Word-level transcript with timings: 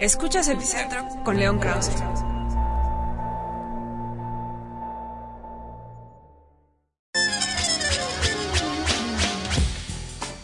Escuchas 0.00 0.46
Epicentro 0.48 1.06
con 1.24 1.38
León 1.38 1.58
Krause. 1.58 1.90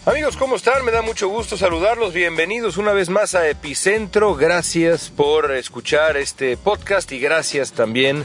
Amigos, 0.06 0.38
¿cómo 0.38 0.56
están? 0.56 0.82
Me 0.86 0.90
da 0.90 1.02
mucho 1.02 1.28
gusto 1.28 1.58
saludarlos. 1.58 2.14
Bienvenidos 2.14 2.78
una 2.78 2.92
vez 2.92 3.10
más 3.10 3.34
a 3.34 3.46
Epicentro. 3.46 4.34
Gracias 4.34 5.10
por 5.10 5.52
escuchar 5.52 6.16
este 6.16 6.56
podcast 6.56 7.12
y 7.12 7.20
gracias 7.20 7.72
también 7.72 8.24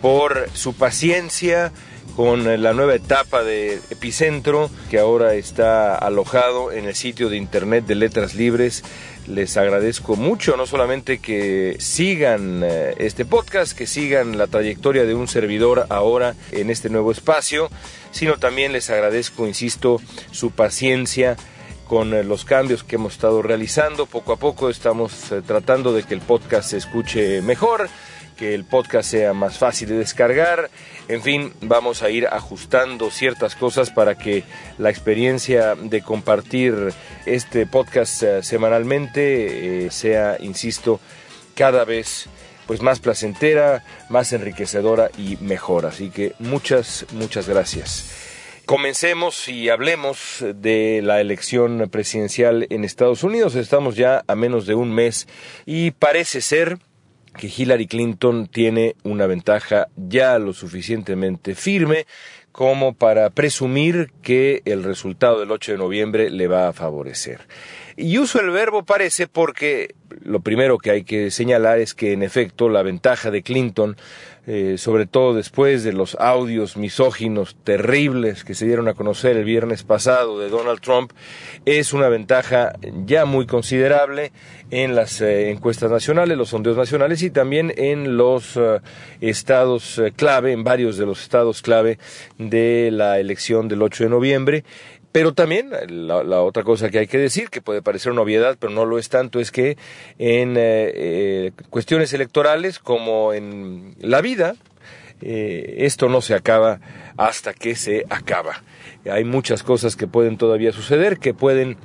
por 0.00 0.48
su 0.54 0.74
paciencia 0.74 1.72
con 2.16 2.62
la 2.62 2.72
nueva 2.72 2.94
etapa 2.94 3.42
de 3.42 3.80
Epicentro 3.90 4.70
que 4.90 4.98
ahora 4.98 5.34
está 5.34 5.96
alojado 5.96 6.70
en 6.70 6.84
el 6.84 6.94
sitio 6.94 7.28
de 7.28 7.36
internet 7.36 7.86
de 7.86 7.96
Letras 7.96 8.34
Libres. 8.34 8.84
Les 9.26 9.56
agradezco 9.56 10.16
mucho, 10.16 10.56
no 10.56 10.66
solamente 10.66 11.18
que 11.18 11.76
sigan 11.80 12.62
eh, 12.62 12.94
este 12.98 13.24
podcast, 13.24 13.76
que 13.76 13.86
sigan 13.86 14.38
la 14.38 14.46
trayectoria 14.46 15.04
de 15.06 15.14
un 15.14 15.28
servidor 15.28 15.86
ahora 15.88 16.34
en 16.52 16.70
este 16.70 16.90
nuevo 16.90 17.10
espacio, 17.10 17.70
sino 18.10 18.36
también 18.36 18.72
les 18.72 18.90
agradezco, 18.90 19.46
insisto, 19.46 20.00
su 20.30 20.50
paciencia 20.50 21.36
con 21.88 22.14
eh, 22.14 22.22
los 22.22 22.44
cambios 22.44 22.84
que 22.84 22.96
hemos 22.96 23.14
estado 23.14 23.42
realizando. 23.42 24.06
Poco 24.06 24.34
a 24.34 24.36
poco 24.36 24.68
estamos 24.68 25.32
eh, 25.32 25.42
tratando 25.44 25.92
de 25.92 26.02
que 26.02 26.14
el 26.14 26.20
podcast 26.20 26.70
se 26.70 26.76
escuche 26.76 27.40
mejor 27.42 27.88
que 28.36 28.54
el 28.54 28.64
podcast 28.64 29.10
sea 29.10 29.32
más 29.32 29.58
fácil 29.58 29.88
de 29.88 29.98
descargar. 29.98 30.70
En 31.08 31.22
fin, 31.22 31.52
vamos 31.60 32.02
a 32.02 32.10
ir 32.10 32.26
ajustando 32.26 33.10
ciertas 33.10 33.54
cosas 33.54 33.90
para 33.90 34.16
que 34.16 34.44
la 34.78 34.90
experiencia 34.90 35.74
de 35.74 36.02
compartir 36.02 36.92
este 37.26 37.66
podcast 37.66 38.22
eh, 38.22 38.42
semanalmente 38.42 39.86
eh, 39.86 39.90
sea, 39.90 40.36
insisto, 40.40 41.00
cada 41.54 41.84
vez 41.84 42.28
pues 42.66 42.80
más 42.80 43.00
placentera, 43.00 43.84
más 44.08 44.32
enriquecedora 44.32 45.10
y 45.18 45.36
mejor. 45.36 45.86
Así 45.86 46.10
que 46.10 46.34
muchas, 46.38 47.06
muchas 47.12 47.48
gracias. 47.48 48.24
Comencemos 48.66 49.48
y 49.48 49.68
hablemos 49.68 50.42
de 50.54 51.02
la 51.02 51.20
elección 51.20 51.90
presidencial 51.90 52.66
en 52.70 52.84
Estados 52.84 53.22
Unidos. 53.22 53.56
Estamos 53.56 53.94
ya 53.94 54.24
a 54.26 54.34
menos 54.34 54.66
de 54.66 54.74
un 54.74 54.90
mes 54.90 55.28
y 55.66 55.90
parece 55.90 56.40
ser 56.40 56.78
que 57.36 57.52
Hillary 57.54 57.86
Clinton 57.86 58.46
tiene 58.46 58.96
una 59.02 59.26
ventaja 59.26 59.88
ya 59.96 60.38
lo 60.38 60.52
suficientemente 60.52 61.54
firme 61.54 62.06
como 62.52 62.94
para 62.94 63.30
presumir 63.30 64.12
que 64.22 64.62
el 64.64 64.84
resultado 64.84 65.40
del 65.40 65.50
8 65.50 65.72
de 65.72 65.78
noviembre 65.78 66.30
le 66.30 66.46
va 66.46 66.68
a 66.68 66.72
favorecer. 66.72 67.40
Y 67.96 68.18
uso 68.18 68.40
el 68.40 68.50
verbo 68.50 68.84
parece 68.84 69.28
porque 69.28 69.94
lo 70.22 70.40
primero 70.40 70.78
que 70.78 70.90
hay 70.90 71.04
que 71.04 71.30
señalar 71.30 71.78
es 71.78 71.94
que 71.94 72.12
en 72.12 72.22
efecto 72.22 72.68
la 72.68 72.82
ventaja 72.82 73.30
de 73.30 73.42
Clinton, 73.42 73.96
eh, 74.46 74.76
sobre 74.78 75.06
todo 75.06 75.34
después 75.34 75.84
de 75.84 75.92
los 75.92 76.16
audios 76.20 76.76
misóginos 76.76 77.56
terribles 77.64 78.44
que 78.44 78.54
se 78.54 78.66
dieron 78.66 78.88
a 78.88 78.94
conocer 78.94 79.36
el 79.36 79.44
viernes 79.44 79.84
pasado 79.84 80.38
de 80.38 80.50
Donald 80.50 80.80
Trump, 80.80 81.12
es 81.64 81.92
una 81.92 82.08
ventaja 82.08 82.72
ya 83.06 83.24
muy 83.24 83.46
considerable 83.46 84.32
en 84.70 84.94
las 84.94 85.20
eh, 85.20 85.50
encuestas 85.50 85.90
nacionales, 85.90 86.36
los 86.36 86.50
sondeos 86.50 86.76
nacionales 86.76 87.22
y 87.22 87.30
también 87.30 87.72
en 87.76 88.16
los 88.16 88.56
eh, 88.56 88.80
estados 89.20 90.00
clave, 90.16 90.52
en 90.52 90.64
varios 90.64 90.96
de 90.96 91.06
los 91.06 91.22
estados 91.22 91.62
clave 91.62 91.98
de 92.38 92.90
la 92.92 93.18
elección 93.18 93.68
del 93.68 93.82
8 93.82 94.04
de 94.04 94.10
noviembre. 94.10 94.64
Pero 95.14 95.32
también 95.32 95.70
la, 96.08 96.42
otra 96.42 96.64
cosa 96.64 96.90
que 96.90 96.98
hay 96.98 97.06
que 97.06 97.18
decir, 97.18 97.48
que 97.48 97.62
puede 97.62 97.82
parecer 97.82 98.10
una 98.10 98.22
obviedad, 98.22 98.56
pero 98.58 98.72
no 98.72 98.84
lo 98.84 98.98
es 98.98 99.10
tanto, 99.10 99.38
es 99.38 99.52
que 99.52 99.78
en 100.18 100.56
eh, 100.56 100.90
eh, 100.92 101.52
cuestiones 101.70 102.12
electorales 102.14 102.80
como 102.80 103.32
en 103.32 103.94
la 104.00 104.20
vida, 104.20 104.56
eh, 105.22 105.76
esto 105.78 106.08
no 106.08 106.20
se 106.20 106.34
acaba 106.34 106.80
hasta 107.16 107.54
que 107.54 107.76
se 107.76 108.04
acaba. 108.10 108.64
Hay 109.08 109.22
muchas 109.22 109.62
cosas 109.62 109.94
que 109.94 110.08
pueden 110.08 110.36
todavía 110.36 110.72
suceder, 110.72 111.20
que 111.20 111.32
pueden 111.32 111.76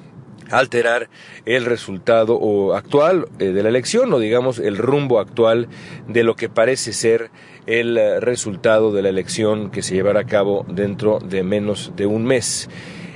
alterar 0.49 1.07
el 1.45 1.65
resultado 1.65 2.73
actual 2.73 3.27
de 3.37 3.61
la 3.61 3.69
elección 3.69 4.11
o 4.11 4.17
digamos 4.17 4.57
el 4.57 4.75
rumbo 4.75 5.19
actual 5.19 5.67
de 6.07 6.23
lo 6.23 6.35
que 6.35 6.49
parece 6.49 6.93
ser 6.93 7.29
el 7.67 7.99
resultado 8.21 8.91
de 8.91 9.03
la 9.03 9.09
elección 9.09 9.69
que 9.69 9.83
se 9.83 9.93
llevará 9.93 10.21
a 10.21 10.25
cabo 10.25 10.65
dentro 10.67 11.19
de 11.19 11.43
menos 11.43 11.93
de 11.95 12.07
un 12.07 12.25
mes. 12.25 12.67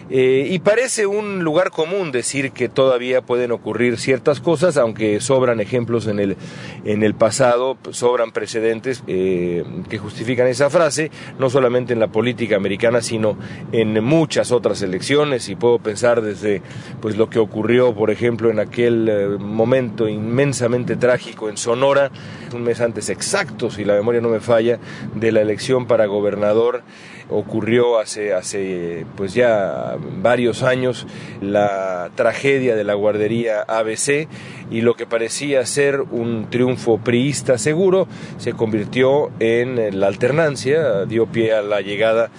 Eh, 0.09 0.47
y 0.49 0.59
parece 0.59 1.05
un 1.07 1.43
lugar 1.43 1.71
común 1.71 2.11
decir 2.11 2.51
que 2.51 2.69
todavía 2.69 3.21
pueden 3.21 3.51
ocurrir 3.51 3.97
ciertas 3.97 4.39
cosas, 4.39 4.77
aunque 4.77 5.19
sobran 5.21 5.59
ejemplos 5.59 6.07
en 6.07 6.19
el, 6.19 6.37
en 6.85 7.03
el 7.03 7.13
pasado, 7.15 7.77
sobran 7.91 8.31
precedentes 8.31 9.03
eh, 9.07 9.63
que 9.89 9.97
justifican 9.97 10.47
esa 10.47 10.69
frase, 10.69 11.11
no 11.39 11.49
solamente 11.49 11.93
en 11.93 11.99
la 11.99 12.07
política 12.07 12.55
americana, 12.55 13.01
sino 13.01 13.37
en 13.71 14.03
muchas 14.03 14.51
otras 14.51 14.81
elecciones. 14.81 15.49
Y 15.49 15.55
puedo 15.55 15.79
pensar 15.79 16.21
desde 16.21 16.61
pues, 17.01 17.17
lo 17.17 17.29
que 17.29 17.39
ocurrió, 17.39 17.95
por 17.95 18.11
ejemplo, 18.11 18.49
en 18.49 18.59
aquel 18.59 19.07
eh, 19.09 19.27
momento 19.39 20.07
inmensamente 20.07 20.95
trágico 20.95 21.49
en 21.49 21.57
Sonora, 21.57 22.11
un 22.53 22.63
mes 22.63 22.81
antes 22.81 23.09
exacto, 23.09 23.71
si 23.71 23.85
la 23.85 23.93
memoria 23.93 24.21
no 24.21 24.29
me 24.29 24.39
falla, 24.39 24.79
de 25.15 25.31
la 25.31 25.41
elección 25.41 25.87
para 25.87 26.05
gobernador 26.05 26.83
ocurrió 27.29 27.99
hace, 27.99 28.33
hace 28.33 29.05
pues 29.15 29.33
ya 29.33 29.95
varios 30.21 30.63
años 30.63 31.07
la 31.41 32.11
tragedia 32.15 32.75
de 32.75 32.83
la 32.83 32.93
guardería 32.93 33.61
ABC 33.61 34.27
y 34.71 34.81
lo 34.81 34.95
que 34.95 35.05
parecía 35.05 35.65
ser 35.65 36.01
un 36.01 36.47
triunfo 36.49 36.97
priista 36.97 37.57
seguro 37.57 38.07
se 38.37 38.53
convirtió 38.53 39.31
en 39.39 39.99
la 39.99 40.07
alternancia, 40.07 41.05
dio 41.05 41.27
pie 41.27 41.53
a 41.53 41.61
la 41.61 41.81
llegada 41.81 42.29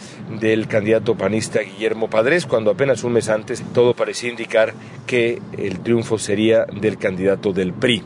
del 0.40 0.66
candidato 0.66 1.14
panista 1.16 1.60
Guillermo 1.60 2.10
Padres, 2.10 2.46
cuando 2.46 2.70
apenas 2.70 3.04
un 3.04 3.12
mes 3.12 3.28
antes 3.28 3.62
todo 3.72 3.94
parecía 3.94 4.30
indicar 4.30 4.74
que 5.06 5.40
el 5.56 5.80
triunfo 5.80 6.18
sería 6.18 6.64
del 6.66 6.98
candidato 6.98 7.52
del 7.52 7.72
PRI. 7.72 8.02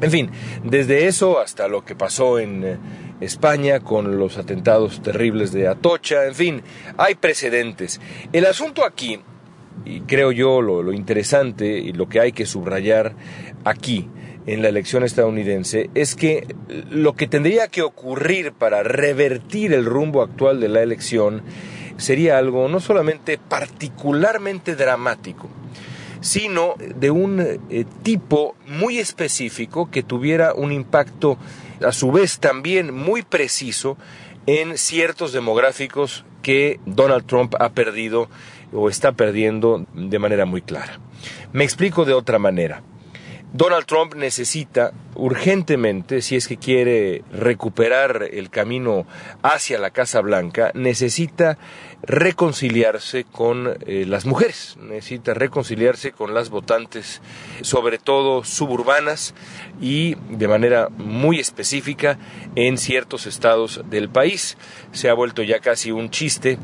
En 0.00 0.10
fin, 0.10 0.30
desde 0.62 1.06
eso 1.06 1.38
hasta 1.40 1.68
lo 1.68 1.84
que 1.84 1.94
pasó 1.94 2.38
en 2.38 2.78
España 3.20 3.80
con 3.80 4.18
los 4.18 4.38
atentados 4.38 5.02
terribles 5.02 5.52
de 5.52 5.68
Atocha, 5.68 6.26
en 6.26 6.34
fin, 6.34 6.62
hay 6.96 7.14
precedentes. 7.14 8.00
El 8.32 8.46
asunto 8.46 8.84
aquí, 8.84 9.20
y 9.84 10.00
creo 10.00 10.32
yo 10.32 10.60
lo, 10.62 10.92
interesante 10.92 11.66
y 11.66 11.92
lo 11.92 12.08
que 12.08 12.20
hay 12.20 12.32
que 12.32 12.46
subrayar 12.46 13.14
aquí, 13.64 14.08
en 14.46 14.62
la 14.62 14.68
elección 14.68 15.02
estadounidense 15.02 15.90
es 15.94 16.14
que 16.14 16.46
lo 16.88 17.14
que 17.14 17.26
tendría 17.26 17.66
que 17.66 17.82
ocurrir 17.82 18.52
para 18.52 18.84
revertir 18.84 19.72
el 19.72 19.84
rumbo 19.84 20.22
actual 20.22 20.60
de 20.60 20.68
la 20.68 20.82
elección 20.82 21.42
sería 21.96 22.38
algo 22.38 22.68
no 22.68 22.78
solamente 22.78 23.38
particularmente 23.38 24.76
dramático, 24.76 25.48
sino 26.20 26.74
de 26.78 27.10
un 27.10 27.40
eh, 27.40 27.84
tipo 28.02 28.54
muy 28.66 28.98
específico 28.98 29.90
que 29.90 30.02
tuviera 30.02 30.54
un 30.54 30.72
impacto 30.72 31.38
a 31.84 31.92
su 31.92 32.12
vez 32.12 32.38
también 32.38 32.94
muy 32.94 33.22
preciso 33.22 33.96
en 34.46 34.78
ciertos 34.78 35.32
demográficos 35.32 36.24
que 36.42 36.78
Donald 36.86 37.26
Trump 37.26 37.54
ha 37.58 37.70
perdido 37.70 38.28
o 38.72 38.88
está 38.88 39.12
perdiendo 39.12 39.84
de 39.94 40.18
manera 40.18 40.46
muy 40.46 40.62
clara. 40.62 41.00
Me 41.52 41.64
explico 41.64 42.04
de 42.04 42.14
otra 42.14 42.38
manera. 42.38 42.82
Donald 43.56 43.86
Trump 43.86 44.14
necesita 44.14 44.92
urgentemente, 45.14 46.20
si 46.20 46.36
es 46.36 46.46
que 46.46 46.58
quiere 46.58 47.24
recuperar 47.32 48.28
el 48.30 48.50
camino 48.50 49.06
hacia 49.42 49.78
la 49.78 49.88
Casa 49.88 50.20
Blanca, 50.20 50.72
necesita 50.74 51.56
reconciliarse 52.02 53.24
con 53.24 53.78
eh, 53.86 54.04
las 54.06 54.26
mujeres, 54.26 54.76
necesita 54.82 55.32
reconciliarse 55.32 56.12
con 56.12 56.34
las 56.34 56.50
votantes, 56.50 57.22
sobre 57.62 57.96
todo 57.96 58.44
suburbanas 58.44 59.34
y 59.80 60.16
de 60.28 60.48
manera 60.48 60.90
muy 60.90 61.40
específica 61.40 62.18
en 62.56 62.76
ciertos 62.76 63.26
estados 63.26 63.80
del 63.88 64.10
país. 64.10 64.58
Se 64.92 65.08
ha 65.08 65.14
vuelto 65.14 65.42
ya 65.42 65.60
casi 65.60 65.92
un 65.92 66.10
chiste 66.10 66.58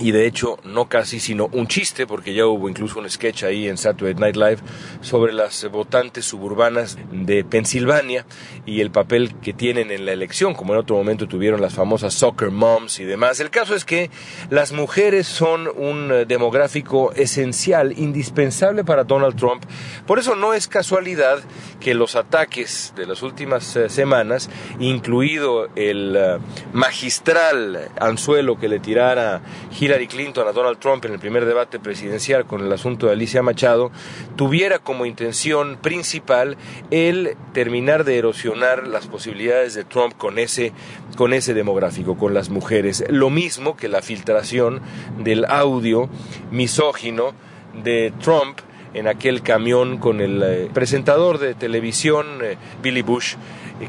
y 0.00 0.10
de 0.10 0.26
hecho 0.26 0.58
no 0.64 0.88
casi 0.88 1.20
sino 1.20 1.48
un 1.52 1.66
chiste 1.66 2.06
porque 2.06 2.34
ya 2.34 2.46
hubo 2.46 2.68
incluso 2.68 2.98
un 2.98 3.08
sketch 3.08 3.44
ahí 3.44 3.68
en 3.68 3.76
Saturday 3.76 4.14
Night 4.14 4.36
Live 4.36 4.58
sobre 5.00 5.32
las 5.32 5.68
votantes 5.70 6.24
suburbanas 6.24 6.98
de 7.12 7.44
Pensilvania 7.44 8.26
y 8.66 8.80
el 8.80 8.90
papel 8.90 9.34
que 9.40 9.52
tienen 9.52 9.90
en 9.90 10.04
la 10.04 10.12
elección 10.12 10.54
como 10.54 10.72
en 10.72 10.80
otro 10.80 10.96
momento 10.96 11.28
tuvieron 11.28 11.60
las 11.60 11.74
famosas 11.74 12.14
soccer 12.14 12.50
moms 12.50 12.98
y 13.00 13.04
demás. 13.04 13.40
El 13.40 13.50
caso 13.50 13.74
es 13.74 13.84
que 13.84 14.10
las 14.50 14.72
mujeres 14.72 15.26
son 15.26 15.68
un 15.68 16.24
demográfico 16.26 17.12
esencial 17.12 17.98
indispensable 17.98 18.84
para 18.84 19.04
Donald 19.04 19.36
Trump. 19.36 19.64
Por 20.06 20.18
eso 20.18 20.34
no 20.34 20.54
es 20.54 20.68
casualidad 20.68 21.38
que 21.80 21.94
los 21.94 22.16
ataques 22.16 22.92
de 22.96 23.06
las 23.06 23.22
últimas 23.22 23.76
eh, 23.76 23.88
semanas 23.88 24.50
incluido 24.80 25.68
el 25.76 26.16
eh, 26.16 26.38
magistral 26.72 27.90
anzuelo 28.00 28.58
que 28.58 28.68
le 28.68 28.80
tirara 28.80 29.42
Hillary 29.84 30.06
Clinton 30.06 30.48
a 30.48 30.52
Donald 30.52 30.78
Trump 30.78 31.04
en 31.04 31.12
el 31.12 31.18
primer 31.18 31.44
debate 31.44 31.78
presidencial 31.78 32.46
con 32.46 32.62
el 32.62 32.72
asunto 32.72 33.06
de 33.06 33.12
Alicia 33.12 33.42
Machado, 33.42 33.90
tuviera 34.34 34.78
como 34.78 35.04
intención 35.04 35.76
principal 35.76 36.56
el 36.90 37.36
terminar 37.52 38.04
de 38.04 38.16
erosionar 38.16 38.88
las 38.88 39.06
posibilidades 39.08 39.74
de 39.74 39.84
Trump 39.84 40.14
con 40.16 40.38
ese, 40.38 40.72
con 41.18 41.34
ese 41.34 41.52
demográfico, 41.52 42.16
con 42.16 42.32
las 42.32 42.48
mujeres. 42.48 43.04
Lo 43.10 43.28
mismo 43.28 43.76
que 43.76 43.88
la 43.88 44.00
filtración 44.00 44.80
del 45.18 45.44
audio 45.44 46.08
misógino 46.50 47.34
de 47.82 48.10
Trump 48.22 48.60
en 48.94 49.06
aquel 49.06 49.42
camión 49.42 49.98
con 49.98 50.22
el 50.22 50.42
eh, 50.42 50.70
presentador 50.72 51.38
de 51.38 51.54
televisión 51.54 52.38
eh, 52.42 52.56
Billy 52.80 53.02
Bush 53.02 53.34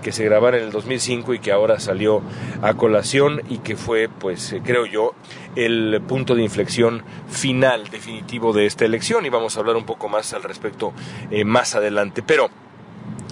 que 0.02 0.12
se 0.12 0.26
grabara 0.26 0.58
en 0.58 0.64
el 0.64 0.72
2005 0.72 1.34
y 1.34 1.40
que 1.40 1.52
ahora 1.52 1.80
salió 1.80 2.22
a 2.62 2.74
colación 2.74 3.42
y 3.50 3.60
que 3.60 3.76
fue, 3.76 4.10
pues 4.10 4.54
eh, 4.54 4.62
creo 4.64 4.86
yo, 4.86 5.14
el 5.56 6.02
punto 6.08 6.36
de 6.36 6.44
inflexión 6.44 7.04
final 7.28 7.88
definitivo 7.90 8.54
de 8.54 8.66
esta 8.66 8.86
elección 8.86 9.26
y 9.26 9.30
vamos 9.30 9.56
a 9.56 9.60
hablar 9.60 9.76
un 9.76 9.86
poco 9.86 10.10
más 10.10 10.34
al 10.34 10.44
respecto 10.44 10.94
eh, 11.32 11.46
más 11.46 11.76
adelante. 11.76 12.24
Pero 12.24 12.50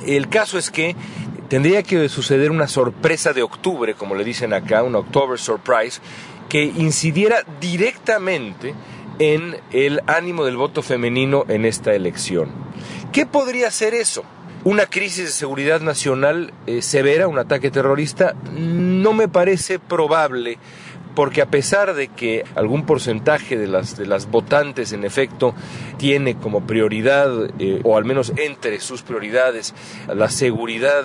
el 0.06 0.30
caso 0.30 0.58
es 0.58 0.70
que 0.70 0.96
tendría 1.50 1.84
que 1.84 2.08
suceder 2.10 2.52
una 2.52 2.68
sorpresa 2.68 3.34
de 3.34 3.44
octubre, 3.44 3.96
como 3.96 4.16
le 4.16 4.24
dicen 4.24 4.54
acá, 4.54 4.84
una 4.84 5.00
October 5.00 5.40
Surprise, 5.40 6.02
que 6.50 6.64
incidiera 6.64 7.44
directamente 7.60 8.74
en 9.20 9.58
el 9.72 10.02
ánimo 10.08 10.46
del 10.46 10.58
voto 10.58 10.82
femenino 10.82 11.46
en 11.48 11.66
esta 11.66 11.94
elección. 11.94 12.50
¿Qué 13.12 13.26
podría 13.26 13.70
ser 13.72 13.94
eso? 13.94 14.24
Una 14.66 14.86
crisis 14.86 15.26
de 15.26 15.32
seguridad 15.32 15.82
nacional 15.82 16.54
eh, 16.68 16.82
severa, 16.82 17.28
un 17.28 17.38
ataque 17.38 17.70
terrorista, 17.70 18.34
no 18.54 19.14
me 19.14 19.28
parece 19.28 19.78
probable 19.78 20.58
porque 21.16 21.42
a 21.42 21.46
pesar 21.46 21.94
de 21.94 22.08
que 22.08 22.44
algún 22.56 22.86
porcentaje 22.86 23.58
de 23.58 23.68
las, 23.68 23.98
de 23.98 24.08
las 24.08 24.32
votantes 24.32 24.94
en 24.94 25.04
efecto 25.04 25.54
tiene 25.98 26.38
como 26.38 26.66
prioridad, 26.66 27.52
eh, 27.60 27.82
o 27.84 27.98
al 27.98 28.06
menos 28.06 28.32
entre 28.38 28.80
sus 28.80 29.04
prioridades, 29.04 29.76
la 30.08 30.30
seguridad 30.30 31.04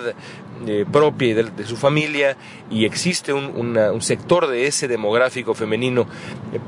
eh, 0.65 0.85
propia 0.91 1.27
y 1.27 1.33
de, 1.33 1.65
su 1.65 1.75
familia, 1.75 2.37
y 2.71 2.85
existe 2.85 3.33
un, 3.33 3.77
un, 3.77 4.01
sector 4.01 4.47
de 4.47 4.65
ese 4.65 4.87
demográfico 4.87 5.53
femenino 5.53 6.07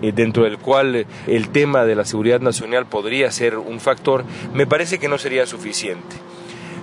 dentro 0.01 0.43
del 0.43 0.59
cual 0.59 1.07
el 1.25 1.49
tema 1.49 1.83
de 1.85 1.95
la 1.95 2.05
seguridad 2.05 2.41
nacional 2.41 2.85
podría 2.85 3.31
ser 3.31 3.57
un 3.57 3.79
factor, 3.79 4.23
me 4.53 4.67
parece 4.67 4.99
que 4.99 5.07
no 5.07 5.17
sería 5.17 5.47
suficiente. 5.47 6.15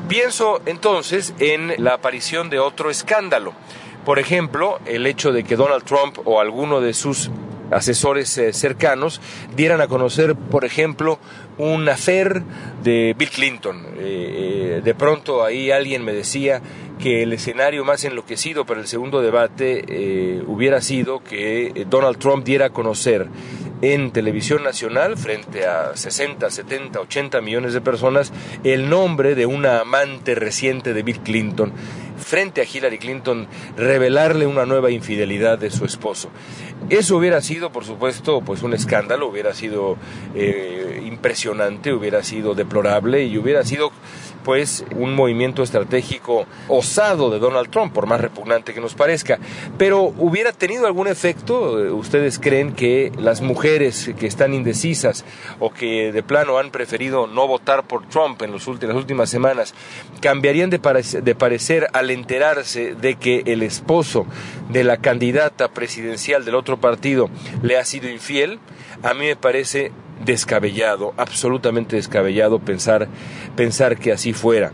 Pienso 0.08 0.62
entonces 0.64 1.34
en 1.38 1.74
la 1.84 1.94
aparición 1.94 2.48
de 2.48 2.58
otro 2.58 2.90
escándalo. 2.90 3.52
Por 4.06 4.18
ejemplo, 4.18 4.78
el 4.86 5.06
hecho 5.06 5.32
de 5.32 5.44
que 5.44 5.54
Donald 5.54 5.84
Trump 5.84 6.18
o 6.24 6.40
alguno 6.40 6.80
de 6.80 6.94
sus 6.94 7.30
asesores 7.70 8.38
eh, 8.38 8.54
cercanos 8.54 9.20
dieran 9.54 9.82
a 9.82 9.86
conocer, 9.86 10.34
por 10.34 10.64
ejemplo, 10.64 11.18
un 11.58 11.86
afer 11.90 12.42
de 12.82 13.14
Bill 13.18 13.28
Clinton. 13.28 13.84
Eh, 13.98 14.78
eh, 14.78 14.80
de 14.82 14.94
pronto 14.94 15.44
ahí 15.44 15.70
alguien 15.70 16.02
me 16.06 16.14
decía 16.14 16.62
que 16.98 17.22
el 17.22 17.34
escenario 17.34 17.84
más 17.84 18.02
enloquecido 18.04 18.64
para 18.64 18.80
el 18.80 18.86
segundo 18.86 19.20
debate 19.20 20.42
hubiera 20.48 20.80
sido 20.80 21.22
que 21.22 21.86
Donald 21.88 22.18
Trump 22.18 22.44
diera 22.44 22.66
a 22.66 22.70
conocer 22.70 23.28
en 23.82 24.10
televisión 24.10 24.62
nacional 24.64 25.16
frente 25.16 25.66
a 25.66 25.96
60, 25.96 26.50
70, 26.50 27.00
80 27.00 27.40
millones 27.40 27.74
de 27.74 27.80
personas 27.80 28.32
el 28.64 28.88
nombre 28.88 29.34
de 29.34 29.46
una 29.46 29.80
amante 29.80 30.34
reciente 30.34 30.94
de 30.94 31.02
Bill 31.02 31.20
Clinton 31.20 31.72
frente 32.18 32.60
a 32.60 32.64
Hillary 32.64 32.98
Clinton 32.98 33.46
revelarle 33.76 34.46
una 34.46 34.66
nueva 34.66 34.90
infidelidad 34.90 35.58
de 35.58 35.70
su 35.70 35.84
esposo. 35.84 36.30
Eso 36.90 37.16
hubiera 37.16 37.40
sido, 37.40 37.72
por 37.72 37.84
supuesto, 37.84 38.40
pues 38.42 38.62
un 38.62 38.74
escándalo, 38.74 39.28
hubiera 39.28 39.54
sido 39.54 39.96
eh, 40.34 41.02
impresionante, 41.06 41.92
hubiera 41.92 42.22
sido 42.22 42.54
deplorable 42.54 43.24
y 43.24 43.38
hubiera 43.38 43.64
sido 43.64 43.92
pues 44.48 44.82
un 44.96 45.14
movimiento 45.14 45.62
estratégico 45.62 46.46
osado 46.68 47.28
de 47.28 47.38
Donald 47.38 47.68
Trump, 47.68 47.92
por 47.92 48.06
más 48.06 48.18
repugnante 48.18 48.72
que 48.72 48.80
nos 48.80 48.94
parezca. 48.94 49.38
Pero 49.76 50.14
hubiera 50.16 50.52
tenido 50.52 50.86
algún 50.86 51.06
efecto, 51.06 51.72
¿ustedes 51.94 52.38
creen 52.38 52.72
que 52.72 53.12
las 53.18 53.42
mujeres 53.42 54.10
que 54.18 54.26
están 54.26 54.54
indecisas 54.54 55.26
o 55.60 55.68
que 55.68 56.12
de 56.12 56.22
plano 56.22 56.56
han 56.56 56.70
preferido 56.70 57.26
no 57.26 57.46
votar 57.46 57.86
por 57.86 58.08
Trump 58.08 58.40
en 58.40 58.52
las 58.52 58.66
últimas 58.66 59.28
semanas, 59.28 59.74
cambiarían 60.22 60.70
de, 60.70 60.78
de 61.22 61.34
parecer 61.34 61.86
al 61.92 62.10
enterarse 62.10 62.94
de 62.94 63.16
que 63.16 63.42
el 63.44 63.62
esposo 63.62 64.24
de 64.70 64.82
la 64.82 64.96
candidata 64.96 65.68
presidencial 65.68 66.46
del 66.46 66.54
otro 66.54 66.80
partido 66.80 67.28
le 67.60 67.76
ha 67.76 67.84
sido 67.84 68.08
infiel? 68.08 68.60
A 69.02 69.14
mí 69.14 69.26
me 69.26 69.36
parece 69.36 69.92
descabellado, 70.24 71.14
absolutamente 71.16 71.96
descabellado 71.96 72.58
pensar, 72.58 73.08
pensar 73.56 73.98
que 73.98 74.12
así 74.12 74.32
fuera. 74.32 74.72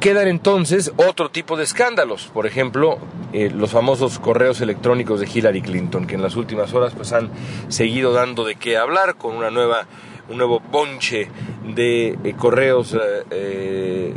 Quedan 0.00 0.28
entonces 0.28 0.92
otro 0.96 1.30
tipo 1.30 1.56
de 1.56 1.64
escándalos, 1.64 2.28
por 2.32 2.46
ejemplo, 2.46 2.98
eh, 3.32 3.50
los 3.52 3.72
famosos 3.72 4.18
correos 4.18 4.60
electrónicos 4.60 5.20
de 5.20 5.28
Hillary 5.32 5.60
Clinton, 5.60 6.06
que 6.06 6.14
en 6.14 6.22
las 6.22 6.36
últimas 6.36 6.72
horas 6.72 6.94
pues, 6.94 7.12
han 7.12 7.30
seguido 7.68 8.12
dando 8.12 8.44
de 8.44 8.54
qué 8.54 8.76
hablar 8.76 9.16
con 9.16 9.34
una 9.34 9.50
nueva, 9.50 9.86
un 10.28 10.38
nuevo 10.38 10.60
bonche 10.60 11.28
de 11.74 12.16
eh, 12.22 12.34
correos 12.36 12.96
eh, 13.30 14.14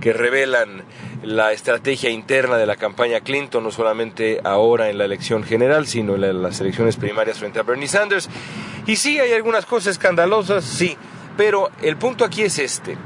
que 0.00 0.12
revelan 0.12 0.82
la 1.22 1.52
estrategia 1.52 2.10
interna 2.10 2.56
de 2.56 2.66
la 2.66 2.76
campaña 2.76 3.20
Clinton, 3.20 3.64
no 3.64 3.70
solamente 3.70 4.40
ahora 4.44 4.90
en 4.90 4.98
la 4.98 5.04
elección 5.04 5.44
general, 5.44 5.86
sino 5.86 6.14
en 6.14 6.42
las 6.42 6.60
elecciones 6.60 6.96
primarias 6.96 7.38
frente 7.38 7.60
a 7.60 7.62
Bernie 7.62 7.88
Sanders. 7.88 8.28
Y 8.86 8.96
sí, 8.96 9.18
hay 9.18 9.32
algunas 9.32 9.66
cosas 9.66 9.92
escandalosas, 9.92 10.64
sí, 10.64 10.96
pero 11.36 11.70
el 11.82 11.96
punto 11.96 12.24
aquí 12.24 12.42
es 12.42 12.58
este. 12.58 12.96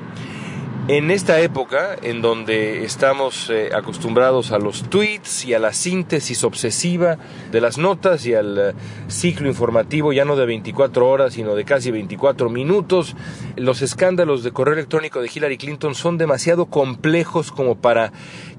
En 0.88 1.10
esta 1.10 1.40
época 1.40 1.96
en 2.00 2.22
donde 2.22 2.84
estamos 2.84 3.50
eh, 3.50 3.70
acostumbrados 3.74 4.52
a 4.52 4.60
los 4.60 4.88
tweets 4.88 5.44
y 5.44 5.52
a 5.52 5.58
la 5.58 5.72
síntesis 5.72 6.44
obsesiva 6.44 7.18
de 7.50 7.60
las 7.60 7.76
notas 7.76 8.24
y 8.24 8.34
al 8.34 8.56
eh, 8.56 8.72
ciclo 9.08 9.48
informativo 9.48 10.12
ya 10.12 10.24
no 10.24 10.36
de 10.36 10.46
24 10.46 11.08
horas 11.08 11.32
sino 11.32 11.56
de 11.56 11.64
casi 11.64 11.90
24 11.90 12.50
minutos, 12.50 13.16
los 13.56 13.82
escándalos 13.82 14.44
de 14.44 14.52
correo 14.52 14.74
electrónico 14.74 15.20
de 15.20 15.28
Hillary 15.34 15.58
Clinton 15.58 15.96
son 15.96 16.18
demasiado 16.18 16.66
complejos 16.66 17.50
como 17.50 17.74
para 17.74 18.12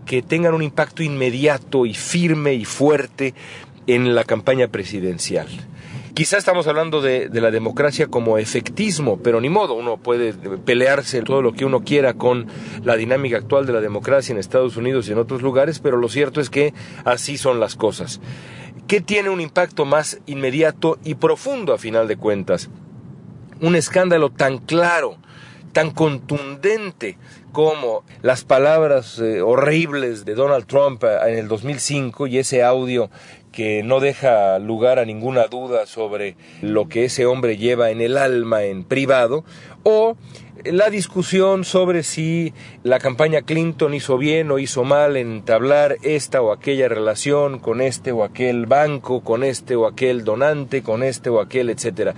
que 0.06 0.22
tengan 0.22 0.54
un 0.54 0.64
impacto 0.64 1.04
inmediato 1.04 1.86
y 1.86 1.94
firme 1.94 2.56
y 2.56 2.66
fuerte 2.66 3.36
en 3.88 4.16
la 4.16 4.26
campaña 4.26 4.68
presidencial. 4.68 5.48
Quizá 6.18 6.40
estamos 6.40 6.66
hablando 6.66 7.00
de, 7.00 7.30
la 7.32 7.52
democracia 7.52 8.08
como 8.08 8.40
efectismo, 8.40 9.20
pero 9.22 9.40
ni 9.40 9.50
modo, 9.50 9.76
uno 9.76 9.98
puede 9.98 10.34
pelearse 10.34 11.22
todo 11.22 11.44
lo 11.44 11.54
que 11.54 11.64
uno 11.64 11.82
quiera 11.82 12.16
con 12.16 12.48
la 12.84 12.96
dinámica 12.96 13.38
actual 13.38 13.68
de 13.68 13.74
la 13.74 13.82
democracia 13.82 14.34
en 14.34 14.40
Estados 14.40 14.78
Unidos 14.78 15.08
y 15.08 15.12
en 15.12 15.20
otros 15.20 15.44
lugares, 15.44 15.78
pero 15.78 15.98
lo 15.98 16.10
cierto 16.10 16.42
es 16.42 16.50
que 16.50 16.74
así 17.06 17.38
son 17.38 17.60
las 17.60 17.76
cosas. 17.76 18.20
¿Qué 18.88 19.00
tiene 19.00 19.30
un 19.30 19.42
impacto 19.42 19.86
más 19.86 20.20
inmediato 20.26 20.98
y 21.04 21.14
profundo 21.14 21.72
a 21.72 21.78
final 21.78 22.08
de 22.08 22.18
cuentas? 22.18 22.72
Un 23.62 23.76
escándalo 23.76 24.32
tan 24.32 24.58
claro, 24.58 25.18
tan 25.72 25.92
contundente 25.92 27.20
como 27.52 28.04
las 28.24 28.44
palabras 28.44 29.20
eh, 29.20 29.42
horribles 29.42 30.26
de 30.26 30.34
Donald 30.34 30.66
Trump 30.66 31.04
eh, 31.04 31.18
en 31.28 31.38
el 31.38 31.48
2005 31.48 32.28
y 32.28 32.40
ese 32.40 32.64
audio 32.64 33.12
que 33.52 33.84
no 33.84 34.00
deja 34.00 34.60
lugar 34.60 35.00
a 35.00 35.06
ninguna 35.06 35.48
duda 35.48 35.86
sobre 35.86 36.36
lo 36.62 36.88
que 36.88 37.06
ese 37.06 37.26
hombre 37.26 37.58
lleva 37.58 37.92
en 37.92 38.02
el 38.02 38.18
alma 38.18 38.64
en 38.64 38.84
privado, 38.84 39.44
o 39.84 40.16
la 40.64 40.90
discusión 40.90 41.64
sobre 41.64 42.04
si 42.04 42.54
la 42.84 43.00
campaña 43.00 43.42
Clinton 43.42 43.94
hizo 43.94 44.18
bien 44.18 44.52
o 44.52 44.60
hizo 44.60 44.84
mal 44.84 45.16
en 45.18 45.32
entablar 45.32 45.98
esta 46.02 46.42
o 46.42 46.52
aquella 46.52 46.90
relación 46.90 47.60
con 47.60 47.82
este 47.82 48.12
o 48.12 48.24
aquel 48.24 48.66
banco, 48.66 49.22
con 49.22 49.44
este 49.44 49.76
o 49.76 49.86
aquel 49.88 50.24
donante, 50.24 50.84
con 50.84 51.04
este 51.04 51.30
o 51.30 51.40
aquel, 51.40 51.70
etcétera. 51.70 52.16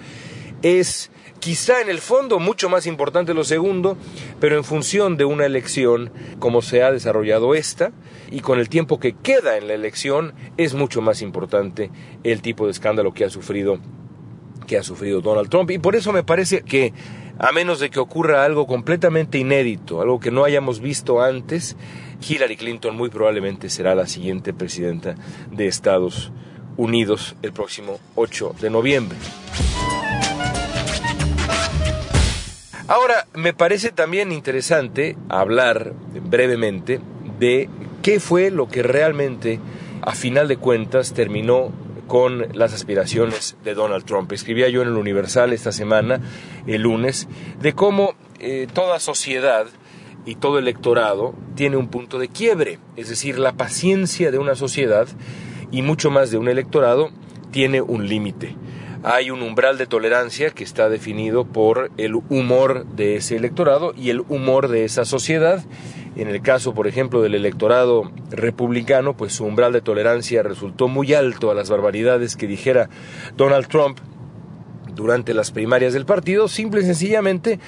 Es 0.62 1.12
quizá 1.40 1.82
en 1.82 1.90
el 1.90 2.00
fondo 2.00 2.40
mucho 2.40 2.70
más 2.70 2.86
importante 2.86 3.34
lo 3.34 3.44
segundo, 3.44 3.98
pero 4.40 4.58
en 4.58 4.64
función 4.64 5.18
de 5.18 5.26
una 5.26 5.46
elección 5.46 6.12
como 6.40 6.62
se 6.62 6.84
ha 6.84 6.92
desarrollado 6.92 7.56
esta 7.56 7.92
y 8.32 8.42
con 8.42 8.60
el 8.60 8.70
tiempo 8.70 9.00
que 9.00 9.14
queda 9.14 9.58
en 9.58 9.68
la 9.68 9.74
elección 9.74 10.34
es 10.58 10.74
mucho 10.74 11.02
más 11.02 11.22
importante 11.22 11.90
el 12.24 12.42
tipo 12.42 12.66
de 12.66 12.72
escándalo 12.72 13.14
que 13.14 13.26
ha 13.26 13.30
sufrido 13.30 13.80
que 14.68 14.78
ha 14.78 14.84
sufrido 14.84 15.22
Donald 15.22 15.50
Trump 15.50 15.72
y 15.72 15.80
por 15.80 15.96
eso 15.96 16.14
me 16.14 16.24
parece 16.24 16.62
que 16.62 16.94
a 17.40 17.52
menos 17.52 17.80
de 17.80 17.90
que 17.90 18.00
ocurra 18.00 18.44
algo 18.44 18.68
completamente 18.68 19.38
inédito, 19.40 20.02
algo 20.02 20.20
que 20.20 20.30
no 20.30 20.44
hayamos 20.44 20.80
visto 20.82 21.22
antes, 21.22 21.76
Hillary 22.28 22.58
Clinton 22.58 22.96
muy 22.96 23.10
probablemente 23.10 23.70
será 23.70 23.96
la 23.96 24.08
siguiente 24.08 24.54
presidenta 24.54 25.16
de 25.50 25.68
Estados 25.68 26.32
Unidos 26.78 27.36
el 27.42 27.54
próximo 27.54 28.00
8 28.16 28.56
de 28.62 28.70
noviembre. 28.70 29.18
Ahora, 32.90 33.28
me 33.36 33.54
parece 33.54 33.92
también 33.92 34.32
interesante 34.32 35.16
hablar 35.30 35.94
brevemente 36.28 37.00
de 37.38 37.70
qué 38.02 38.20
fue 38.20 38.50
lo 38.50 38.68
que 38.68 38.82
realmente, 38.82 39.60
a 40.02 40.16
final 40.16 40.48
de 40.48 40.58
cuentas, 40.58 41.14
terminó 41.14 41.72
con 42.08 42.48
las 42.58 42.74
aspiraciones 42.74 43.56
de 43.64 43.76
Donald 43.76 44.06
Trump. 44.06 44.32
Escribía 44.32 44.70
yo 44.70 44.82
en 44.82 44.88
el 44.88 44.98
Universal 44.98 45.54
esta 45.54 45.72
semana, 45.72 46.20
el 46.66 46.82
lunes, 46.82 47.28
de 47.62 47.74
cómo 47.74 48.16
eh, 48.40 48.66
toda 48.74 49.00
sociedad 49.00 49.68
y 50.26 50.34
todo 50.34 50.58
electorado 50.58 51.36
tiene 51.54 51.78
un 51.78 51.90
punto 51.90 52.18
de 52.18 52.30
quiebre, 52.30 52.80
es 52.96 53.08
decir, 53.08 53.38
la 53.38 53.54
paciencia 53.54 54.32
de 54.32 54.40
una 54.40 54.56
sociedad 54.56 55.08
y 55.70 55.84
mucho 55.84 56.10
más 56.10 56.32
de 56.32 56.40
un 56.40 56.50
electorado 56.50 57.12
tiene 57.52 57.82
un 57.82 58.08
límite. 58.08 58.56
Hay 59.04 59.32
un 59.32 59.42
umbral 59.42 59.78
de 59.78 59.88
tolerancia 59.88 60.50
que 60.50 60.66
está 60.66 60.90
definido 60.90 61.46
por 61.46 61.90
el 61.96 62.16
humor 62.16 62.86
de 62.86 63.16
ese 63.16 63.38
electorado 63.38 63.94
y 63.96 64.10
el 64.10 64.22
humor 64.28 64.68
de 64.68 64.84
esa 64.84 65.06
sociedad. 65.06 65.64
En 66.18 66.28
el 66.28 66.42
caso, 66.42 66.74
por 66.74 66.86
ejemplo, 66.86 67.22
del 67.22 67.36
electorado 67.36 68.12
republicano, 68.30 69.16
pues 69.16 69.32
su 69.34 69.46
umbral 69.46 69.72
de 69.72 69.80
tolerancia 69.80 70.44
resultó 70.44 70.90
muy 70.90 71.14
alto 71.14 71.50
a 71.50 71.56
las 71.56 71.70
barbaridades 71.70 72.36
que 72.36 72.46
dijera 72.46 72.90
Donald 73.38 73.68
Trump 73.68 74.00
durante 74.96 75.34
las 75.34 75.52
primarias 75.52 75.94
del 75.94 76.06
partido, 76.06 76.50
simple 76.50 76.82
y 76.82 76.84
sencillamente 76.84 77.60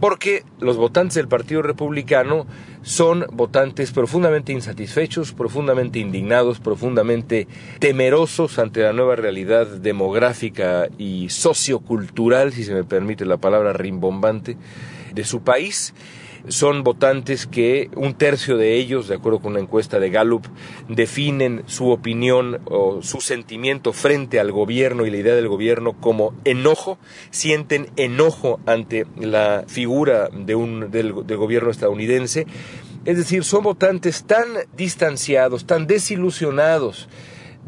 porque 0.00 0.44
los 0.60 0.76
votantes 0.76 1.14
del 1.14 1.28
Partido 1.28 1.62
Republicano 1.62 2.46
son 2.82 3.26
votantes 3.32 3.92
profundamente 3.92 4.52
insatisfechos, 4.52 5.32
profundamente 5.32 5.98
indignados, 5.98 6.60
profundamente 6.60 7.48
temerosos 7.78 8.58
ante 8.58 8.80
la 8.80 8.92
nueva 8.92 9.16
realidad 9.16 9.66
demográfica 9.66 10.88
y 10.98 11.28
sociocultural, 11.30 12.52
si 12.52 12.64
se 12.64 12.74
me 12.74 12.84
permite 12.84 13.24
la 13.24 13.38
palabra 13.38 13.72
rimbombante, 13.72 14.56
de 15.14 15.24
su 15.24 15.42
país 15.42 15.94
son 16.48 16.84
votantes 16.84 17.46
que 17.46 17.90
un 17.96 18.14
tercio 18.14 18.56
de 18.56 18.74
ellos, 18.74 19.08
de 19.08 19.14
acuerdo 19.14 19.40
con 19.40 19.52
una 19.52 19.60
encuesta 19.60 19.98
de 19.98 20.10
Gallup, 20.10 20.46
definen 20.88 21.62
su 21.66 21.90
opinión 21.90 22.60
o 22.66 23.02
su 23.02 23.20
sentimiento 23.20 23.92
frente 23.92 24.40
al 24.40 24.52
gobierno 24.52 25.06
y 25.06 25.10
la 25.10 25.16
idea 25.16 25.34
del 25.34 25.48
gobierno 25.48 25.94
como 26.00 26.34
enojo, 26.44 26.98
sienten 27.30 27.88
enojo 27.96 28.60
ante 28.66 29.06
la 29.18 29.64
figura 29.66 30.28
de 30.28 30.54
un, 30.54 30.90
del, 30.90 31.26
del 31.26 31.36
gobierno 31.36 31.70
estadounidense. 31.70 32.46
Es 33.04 33.16
decir, 33.16 33.44
son 33.44 33.64
votantes 33.64 34.24
tan 34.24 34.46
distanciados, 34.76 35.66
tan 35.66 35.86
desilusionados 35.86 37.08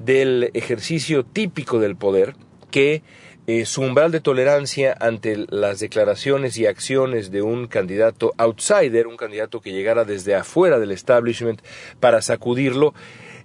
del 0.02 0.50
ejercicio 0.54 1.24
típico 1.24 1.78
del 1.78 1.96
poder, 1.96 2.34
que 2.70 3.02
eh, 3.48 3.64
su 3.64 3.82
umbral 3.82 4.10
de 4.10 4.20
tolerancia 4.20 4.96
ante 4.98 5.46
las 5.48 5.78
declaraciones 5.78 6.56
y 6.58 6.66
acciones 6.66 7.30
de 7.30 7.42
un 7.42 7.68
candidato 7.68 8.34
outsider, 8.38 9.06
un 9.06 9.16
candidato 9.16 9.60
que 9.60 9.70
llegara 9.70 10.04
desde 10.04 10.34
afuera 10.34 10.80
del 10.80 10.90
establishment 10.90 11.62
para 12.00 12.22
sacudirlo, 12.22 12.92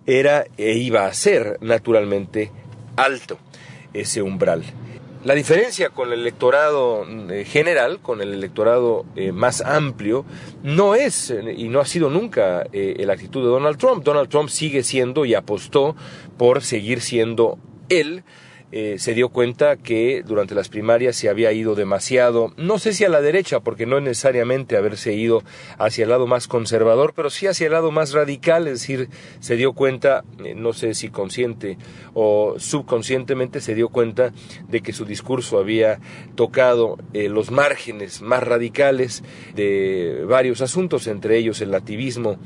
era 0.08 0.46
e 0.58 0.74
iba 0.74 1.06
a 1.06 1.14
ser 1.14 1.60
naturalmente 1.62 2.52
alto 2.96 3.38
ese 3.94 4.24
umbral. 4.24 4.64
La 5.24 5.36
diferencia 5.36 5.90
con 5.90 6.12
el 6.12 6.22
electorado 6.22 7.06
eh, 7.30 7.46
general, 7.46 8.00
con 8.00 8.22
el 8.22 8.34
electorado 8.34 9.06
eh, 9.16 9.32
más 9.32 9.62
amplio, 9.62 10.26
no 10.64 10.96
es 10.96 11.30
y 11.30 11.70
no 11.70 11.80
ha 11.80 11.86
sido 11.86 12.10
nunca 12.10 12.66
la 12.74 13.14
actitud 13.14 13.44
de 13.44 13.50
Donald 13.50 13.78
Trump. 13.78 14.04
Donald 14.04 14.30
Trump 14.30 14.50
sigue 14.50 14.82
siendo 14.82 15.26
y 15.26 15.36
apostó 15.36 15.96
por 16.40 16.64
seguir 16.64 17.02
siendo 17.02 17.60
él 17.90 18.24
eh, 18.74 18.96
se 19.00 19.14
dio 19.14 19.30
cuenta 19.30 19.76
que 19.76 20.24
durante 20.26 20.56
las 20.56 20.70
primarias 20.70 21.18
se 21.18 21.28
había 21.28 21.52
ido 21.52 21.76
demasiado, 21.76 22.54
no 22.56 22.80
sé 22.80 22.94
si 22.94 23.04
a 23.04 23.10
la 23.10 23.20
derecha, 23.20 23.60
porque 23.60 23.86
no 23.86 23.98
es 23.98 24.04
necesariamente 24.04 24.78
haberse 24.78 25.14
ido 25.14 25.44
hacia 25.78 26.04
el 26.04 26.10
lado 26.10 26.26
más 26.26 26.48
conservador, 26.48 27.14
pero 27.14 27.30
sí 27.30 27.48
hacia 27.48 27.66
el 27.66 27.74
lado 27.74 27.92
más 27.92 28.14
radical, 28.14 28.68
es 28.68 28.80
decir, 28.80 29.10
se 29.42 29.58
dio 29.58 29.74
cuenta, 29.74 30.24
eh, 30.44 30.56
no 30.56 30.72
sé 30.72 30.94
si 30.94 31.10
consciente 31.10 31.78
o 32.14 32.56
subconscientemente, 32.60 33.60
se 33.60 33.76
dio 33.76 33.90
cuenta 33.90 34.32
de 34.70 34.82
que 34.82 34.94
su 34.94 35.04
discurso 35.04 35.60
había 35.60 36.00
tocado 36.36 36.98
eh, 37.12 37.28
los 37.28 37.52
márgenes 37.52 38.22
más 38.22 38.42
radicales 38.42 39.22
de 39.54 40.24
varios 40.26 40.62
asuntos, 40.62 41.08
entre 41.08 41.38
ellos 41.38 41.60
el 41.60 41.72
nativismo 41.72 42.38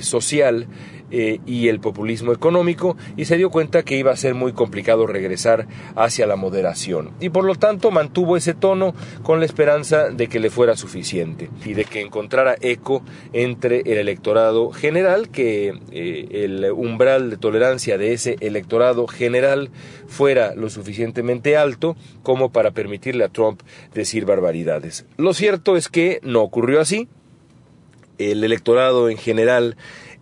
social 0.00 0.68
eh, 1.12 1.40
y 1.46 1.68
el 1.68 1.78
populismo 1.78 2.32
económico 2.32 2.96
y 3.16 3.26
se 3.26 3.36
dio 3.36 3.50
cuenta 3.50 3.82
que 3.82 3.96
iba 3.98 4.10
a 4.10 4.16
ser 4.16 4.34
muy 4.34 4.52
complicado 4.52 5.06
regresar 5.06 5.68
hacia 5.94 6.26
la 6.26 6.36
moderación 6.36 7.10
y 7.20 7.28
por 7.28 7.44
lo 7.44 7.54
tanto 7.54 7.90
mantuvo 7.90 8.36
ese 8.36 8.54
tono 8.54 8.94
con 9.22 9.38
la 9.38 9.46
esperanza 9.46 10.08
de 10.08 10.28
que 10.28 10.40
le 10.40 10.50
fuera 10.50 10.76
suficiente 10.76 11.50
y 11.64 11.74
de 11.74 11.84
que 11.84 12.00
encontrara 12.00 12.56
eco 12.60 13.02
entre 13.32 13.80
el 13.80 13.98
electorado 13.98 14.70
general, 14.70 15.28
que 15.28 15.74
eh, 15.90 16.28
el 16.44 16.64
umbral 16.72 17.30
de 17.30 17.36
tolerancia 17.36 17.98
de 17.98 18.12
ese 18.12 18.36
electorado 18.40 19.06
general 19.06 19.70
fuera 20.06 20.54
lo 20.54 20.70
suficientemente 20.70 21.56
alto 21.56 21.96
como 22.22 22.50
para 22.50 22.70
permitirle 22.70 23.24
a 23.24 23.28
Trump 23.28 23.60
decir 23.94 24.24
barbaridades. 24.24 25.06
Lo 25.16 25.34
cierto 25.34 25.76
es 25.76 25.88
que 25.88 26.20
no 26.22 26.42
ocurrió 26.42 26.80
así. 26.80 27.08
El 28.18 28.44
electorado 28.44 29.08
en 29.08 29.16
general 29.16 29.76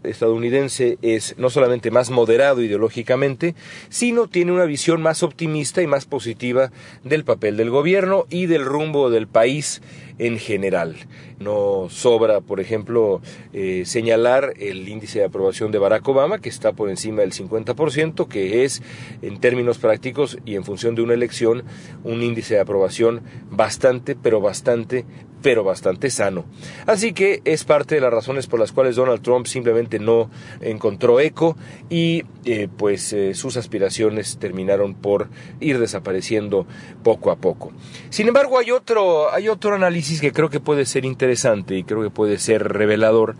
estadounidense 0.04 0.98
es 1.02 1.34
no 1.38 1.50
solamente 1.50 1.90
más 1.90 2.10
moderado 2.10 2.62
ideológicamente, 2.62 3.54
sino 3.88 4.26
tiene 4.26 4.52
una 4.52 4.64
visión 4.64 5.02
más 5.02 5.22
optimista 5.22 5.82
y 5.82 5.86
más 5.86 6.06
positiva 6.06 6.70
del 7.04 7.24
papel 7.24 7.56
del 7.56 7.70
gobierno 7.70 8.26
y 8.30 8.46
del 8.46 8.64
rumbo 8.64 9.10
del 9.10 9.26
país 9.26 9.82
en 10.20 10.38
general. 10.38 10.96
No 11.38 11.88
sobra, 11.88 12.42
por 12.42 12.60
ejemplo, 12.60 13.22
eh, 13.54 13.84
señalar 13.86 14.52
el 14.58 14.86
índice 14.86 15.20
de 15.20 15.24
aprobación 15.24 15.72
de 15.72 15.78
Barack 15.78 16.06
Obama, 16.06 16.40
que 16.40 16.50
está 16.50 16.72
por 16.72 16.90
encima 16.90 17.22
del 17.22 17.32
50%, 17.32 18.28
que 18.28 18.64
es, 18.64 18.82
en 19.22 19.40
términos 19.40 19.78
prácticos 19.78 20.36
y 20.44 20.56
en 20.56 20.64
función 20.64 20.94
de 20.94 21.02
una 21.02 21.14
elección, 21.14 21.64
un 22.04 22.22
índice 22.22 22.54
de 22.54 22.60
aprobación 22.60 23.22
bastante, 23.50 24.14
pero 24.14 24.42
bastante, 24.42 25.06
pero 25.42 25.64
bastante 25.64 26.10
sano. 26.10 26.44
Así 26.86 27.12
que 27.12 27.40
es 27.44 27.64
parte 27.64 27.94
de 27.94 28.00
las 28.00 28.12
razones 28.12 28.46
por 28.46 28.60
las 28.60 28.72
cuales 28.72 28.96
Donald 28.96 29.22
Trump 29.22 29.46
simplemente 29.46 29.98
no 29.98 30.30
encontró 30.60 31.20
eco 31.20 31.56
y 31.88 32.24
eh, 32.44 32.68
pues 32.76 33.12
eh, 33.12 33.34
sus 33.34 33.56
aspiraciones 33.56 34.38
terminaron 34.38 34.94
por 34.94 35.28
ir 35.60 35.78
desapareciendo 35.78 36.66
poco 37.02 37.30
a 37.30 37.36
poco. 37.36 37.72
Sin 38.10 38.28
embargo, 38.28 38.58
hay 38.58 38.70
otro, 38.70 39.32
hay 39.32 39.48
otro 39.48 39.74
análisis 39.74 40.09
que 40.18 40.32
creo 40.32 40.50
que 40.50 40.60
puede 40.60 40.86
ser 40.86 41.04
interesante 41.04 41.76
y 41.76 41.84
creo 41.84 42.02
que 42.02 42.10
puede 42.10 42.38
ser 42.38 42.72
revelador 42.72 43.36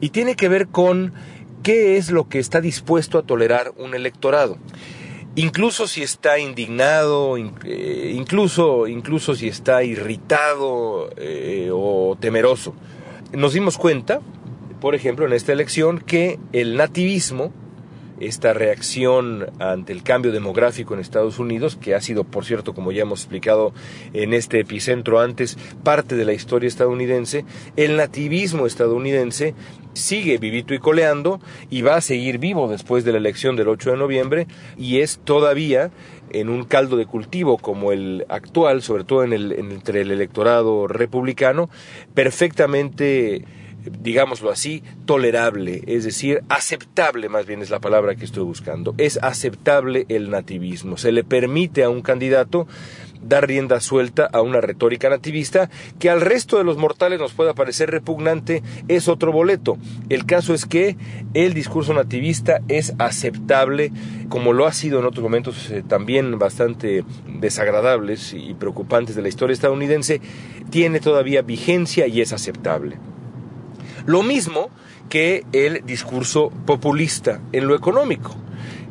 y 0.00 0.10
tiene 0.10 0.36
que 0.36 0.48
ver 0.48 0.68
con 0.68 1.12
qué 1.62 1.96
es 1.96 2.10
lo 2.10 2.28
que 2.28 2.38
está 2.38 2.60
dispuesto 2.60 3.18
a 3.18 3.22
tolerar 3.22 3.72
un 3.78 3.94
electorado 3.94 4.58
incluso 5.34 5.86
si 5.86 6.02
está 6.02 6.38
indignado, 6.38 7.36
eh, 7.36 8.12
incluso, 8.14 8.86
incluso 8.86 9.34
si 9.34 9.48
está 9.48 9.82
irritado 9.82 11.10
eh, 11.16 11.70
o 11.72 12.16
temeroso. 12.20 12.74
Nos 13.32 13.54
dimos 13.54 13.78
cuenta, 13.78 14.20
por 14.80 14.94
ejemplo, 14.94 15.26
en 15.26 15.32
esta 15.32 15.52
elección, 15.52 15.98
que 15.98 16.38
el 16.52 16.76
nativismo, 16.76 17.52
esta 18.26 18.52
reacción 18.52 19.46
ante 19.58 19.92
el 19.92 20.02
cambio 20.02 20.32
demográfico 20.32 20.94
en 20.94 21.00
Estados 21.00 21.38
Unidos, 21.38 21.76
que 21.76 21.94
ha 21.94 22.00
sido, 22.00 22.24
por 22.24 22.44
cierto, 22.44 22.74
como 22.74 22.92
ya 22.92 23.02
hemos 23.02 23.20
explicado 23.20 23.72
en 24.12 24.34
este 24.34 24.60
epicentro 24.60 25.20
antes, 25.20 25.56
parte 25.82 26.16
de 26.16 26.24
la 26.24 26.32
historia 26.32 26.68
estadounidense, 26.68 27.44
el 27.76 27.96
nativismo 27.96 28.66
estadounidense 28.66 29.54
sigue 29.94 30.38
vivito 30.38 30.74
y 30.74 30.78
coleando 30.78 31.40
y 31.70 31.82
va 31.82 31.96
a 31.96 32.00
seguir 32.00 32.38
vivo 32.38 32.68
después 32.68 33.04
de 33.04 33.12
la 33.12 33.18
elección 33.18 33.56
del 33.56 33.68
8 33.68 33.92
de 33.92 33.96
noviembre 33.96 34.46
y 34.78 35.00
es 35.00 35.20
todavía 35.24 35.90
en 36.30 36.48
un 36.48 36.64
caldo 36.64 36.96
de 36.96 37.06
cultivo 37.06 37.58
como 37.58 37.92
el 37.92 38.24
actual, 38.28 38.82
sobre 38.82 39.04
todo 39.04 39.22
en 39.22 39.32
el, 39.32 39.52
entre 39.52 40.00
el 40.00 40.10
electorado 40.10 40.86
republicano, 40.86 41.68
perfectamente 42.14 43.44
digámoslo 44.02 44.50
así, 44.50 44.82
tolerable, 45.06 45.82
es 45.86 46.04
decir, 46.04 46.42
aceptable 46.48 47.28
más 47.28 47.46
bien 47.46 47.62
es 47.62 47.70
la 47.70 47.80
palabra 47.80 48.14
que 48.14 48.24
estoy 48.24 48.44
buscando. 48.44 48.94
Es 48.98 49.18
aceptable 49.22 50.06
el 50.08 50.30
nativismo. 50.30 50.96
Se 50.96 51.12
le 51.12 51.24
permite 51.24 51.84
a 51.84 51.90
un 51.90 52.02
candidato 52.02 52.66
dar 53.22 53.46
rienda 53.46 53.80
suelta 53.80 54.28
a 54.32 54.42
una 54.42 54.60
retórica 54.60 55.08
nativista 55.08 55.70
que 55.98 56.10
al 56.10 56.20
resto 56.20 56.58
de 56.58 56.64
los 56.64 56.76
mortales 56.76 57.20
nos 57.20 57.32
pueda 57.32 57.54
parecer 57.54 57.90
repugnante, 57.90 58.62
es 58.88 59.08
otro 59.08 59.32
boleto. 59.32 59.78
El 60.08 60.26
caso 60.26 60.54
es 60.54 60.66
que 60.66 60.96
el 61.34 61.54
discurso 61.54 61.94
nativista 61.94 62.60
es 62.68 62.94
aceptable, 62.98 63.92
como 64.28 64.52
lo 64.52 64.66
ha 64.66 64.72
sido 64.72 64.98
en 64.98 65.06
otros 65.06 65.22
momentos 65.22 65.70
eh, 65.70 65.82
también 65.86 66.38
bastante 66.38 67.04
desagradables 67.26 68.32
y 68.32 68.54
preocupantes 68.54 69.14
de 69.14 69.22
la 69.22 69.28
historia 69.28 69.54
estadounidense, 69.54 70.20
tiene 70.70 71.00
todavía 71.00 71.42
vigencia 71.42 72.06
y 72.06 72.20
es 72.20 72.32
aceptable. 72.32 72.98
Lo 74.06 74.22
mismo 74.22 74.70
que 75.08 75.44
el 75.52 75.84
discurso 75.84 76.50
populista 76.66 77.40
en 77.52 77.66
lo 77.66 77.74
económico. 77.74 78.34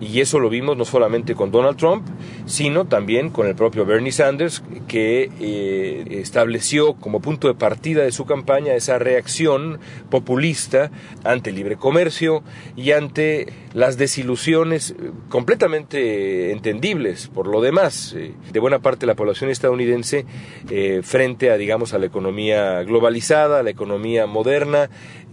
Y 0.02 0.20
eso 0.20 0.40
lo 0.40 0.50
vimos 0.50 0.76
no 0.76 0.84
solamente 0.84 1.36
con 1.36 1.52
Donald 1.52 1.78
Trump, 1.78 2.08
sino 2.48 2.86
también 2.86 3.30
con 3.30 3.46
el 3.46 3.54
propio 3.54 3.86
Bernie 3.86 4.12
Sanders, 4.12 4.64
que 4.88 5.30
eh, 5.40 6.06
estableció 6.10 6.96
como 6.96 7.22
punto 7.22 7.48
de 7.48 7.54
partida 7.54 8.02
de 8.02 8.12
su 8.12 8.26
campaña 8.26 8.74
esa 8.74 8.98
reacción 8.98 9.80
populista 10.10 10.90
ante 11.24 11.52
el 11.52 11.58
libre 11.58 11.76
comercio 11.76 12.42
y 12.76 12.94
ante 12.94 13.46
las 13.74 13.98
desilusiones 13.98 14.96
completamente 15.30 16.52
entendibles 16.52 17.28
por 17.28 17.48
lo 17.48 17.62
demás 17.62 18.14
eh, 18.18 18.34
de 18.52 18.60
buena 18.60 18.80
parte 18.80 19.02
de 19.02 19.08
la 19.08 19.16
población 19.16 19.50
estadounidense 19.50 20.26
eh, 20.70 21.02
frente 21.04 21.52
a, 21.52 21.58
digamos, 21.58 21.94
a 21.94 22.00
la 22.00 22.08
economía 22.08 22.82
globalizada, 22.84 23.60
a 23.60 23.64
la 23.64 23.70
economía 23.70 24.26
moderna. 24.26 24.90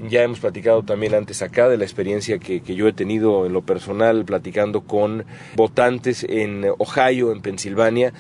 Ya 0.09 0.23
hemos 0.23 0.39
platicado 0.39 0.85
también 0.85 1.15
antes 1.15 1.43
acá 1.43 1.69
de 1.69 1.79
la 1.79 1.85
experiencia 1.85 2.39
que 2.39 2.61
yo 2.61 2.87
he 2.87 2.93
tenido 2.93 3.47
en 3.47 3.53
lo 3.53 3.63
personal 3.63 4.25
platicando 4.25 4.58
con 4.87 5.25
votantes 5.55 6.25
en 6.29 6.67
Ohio, 6.79 7.33
en 7.33 7.41
Pensilvania, 7.41 8.13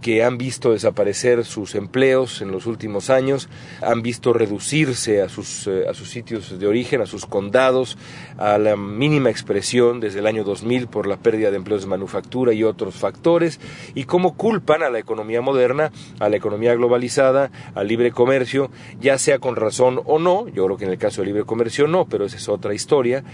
que 0.00 0.22
han 0.22 0.38
visto 0.38 0.70
desaparecer 0.70 1.44
sus 1.44 1.74
empleos 1.74 2.40
en 2.40 2.52
los 2.52 2.66
últimos 2.66 3.10
años, 3.10 3.48
han 3.82 4.02
visto 4.02 4.32
reducirse 4.32 5.20
a 5.20 5.28
sus, 5.28 5.66
eh, 5.66 5.86
a 5.88 5.94
sus 5.94 6.10
sitios 6.10 6.58
de 6.58 6.66
origen, 6.66 7.00
a 7.00 7.06
sus 7.06 7.26
condados, 7.26 7.98
a 8.38 8.58
la 8.58 8.76
mínima 8.76 9.30
expresión 9.30 9.98
desde 9.98 10.20
el 10.20 10.28
año 10.28 10.44
2000 10.44 10.86
por 10.86 11.06
la 11.06 11.16
pérdida 11.16 11.50
de 11.50 11.56
empleos 11.56 11.82
de 11.82 11.88
manufactura 11.88 12.52
y 12.52 12.62
otros 12.62 12.94
factores, 12.94 13.58
y 13.94 14.04
cómo 14.04 14.36
culpan 14.36 14.84
a 14.84 14.90
la 14.90 15.00
economía 15.00 15.40
moderna, 15.40 15.90
a 16.20 16.28
la 16.28 16.36
economía 16.36 16.74
globalizada, 16.74 17.50
al 17.74 17.88
libre 17.88 18.12
comercio, 18.12 18.70
ya 19.00 19.18
sea 19.18 19.40
con 19.40 19.56
razón 19.56 20.00
o 20.04 20.18
no, 20.18 20.46
yo 20.48 20.66
creo 20.66 20.76
que 20.76 20.84
en 20.84 20.92
el 20.92 20.98
caso 20.98 21.22
del 21.22 21.30
libre 21.30 21.44
comercio 21.44 21.88
no, 21.88 22.06
pero 22.06 22.26
esa 22.26 22.36
es 22.36 22.48
otra 22.48 22.74
historia, 22.74 23.24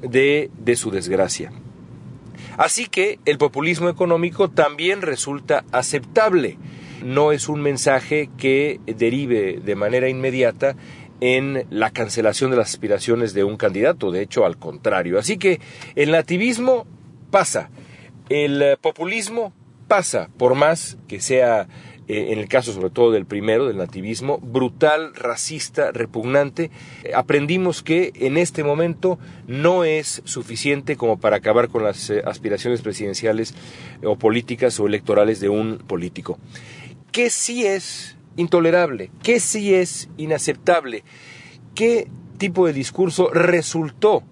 de, 0.00 0.50
de 0.58 0.76
su 0.76 0.90
desgracia. 0.90 1.52
Así 2.56 2.86
que 2.86 3.18
el 3.24 3.38
populismo 3.38 3.88
económico 3.88 4.50
también 4.50 5.02
resulta 5.02 5.64
aceptable. 5.72 6.58
No 7.04 7.32
es 7.32 7.48
un 7.48 7.62
mensaje 7.62 8.30
que 8.38 8.80
derive 8.86 9.60
de 9.62 9.74
manera 9.74 10.08
inmediata 10.08 10.76
en 11.20 11.66
la 11.70 11.90
cancelación 11.90 12.50
de 12.50 12.56
las 12.56 12.70
aspiraciones 12.70 13.32
de 13.32 13.44
un 13.44 13.56
candidato, 13.56 14.10
de 14.10 14.22
hecho 14.22 14.44
al 14.44 14.58
contrario. 14.58 15.18
Así 15.18 15.38
que 15.38 15.60
el 15.94 16.10
nativismo 16.10 16.86
pasa, 17.30 17.70
el 18.28 18.76
populismo 18.80 19.52
pasa, 19.88 20.28
por 20.36 20.54
más 20.54 20.98
que 21.06 21.20
sea 21.20 21.68
en 22.08 22.38
el 22.38 22.48
caso 22.48 22.72
sobre 22.72 22.90
todo 22.90 23.12
del 23.12 23.26
primero, 23.26 23.66
del 23.66 23.76
nativismo, 23.76 24.38
brutal, 24.38 25.14
racista, 25.14 25.92
repugnante, 25.92 26.70
eh, 27.04 27.12
aprendimos 27.14 27.82
que 27.82 28.12
en 28.16 28.36
este 28.36 28.64
momento 28.64 29.18
no 29.46 29.84
es 29.84 30.22
suficiente 30.24 30.96
como 30.96 31.18
para 31.20 31.36
acabar 31.36 31.68
con 31.68 31.84
las 31.84 32.10
eh, 32.10 32.22
aspiraciones 32.24 32.82
presidenciales 32.82 33.54
o 34.04 34.16
políticas 34.16 34.78
o 34.80 34.86
electorales 34.86 35.40
de 35.40 35.48
un 35.48 35.78
político. 35.78 36.38
¿Qué 37.12 37.30
sí 37.30 37.66
es 37.66 38.16
intolerable? 38.36 39.10
¿Qué 39.22 39.38
sí 39.38 39.74
es 39.74 40.08
inaceptable? 40.16 41.04
¿Qué 41.74 42.08
tipo 42.38 42.66
de 42.66 42.72
discurso 42.72 43.30
resultó 43.30 44.22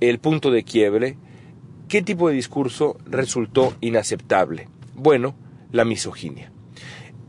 el 0.00 0.18
punto 0.18 0.50
de 0.50 0.64
quiebre? 0.64 1.18
¿Qué 1.88 2.02
tipo 2.02 2.28
de 2.28 2.34
discurso 2.34 2.96
resultó 3.04 3.74
inaceptable? 3.80 4.68
Bueno, 4.94 5.34
la 5.72 5.84
misoginia. 5.84 6.52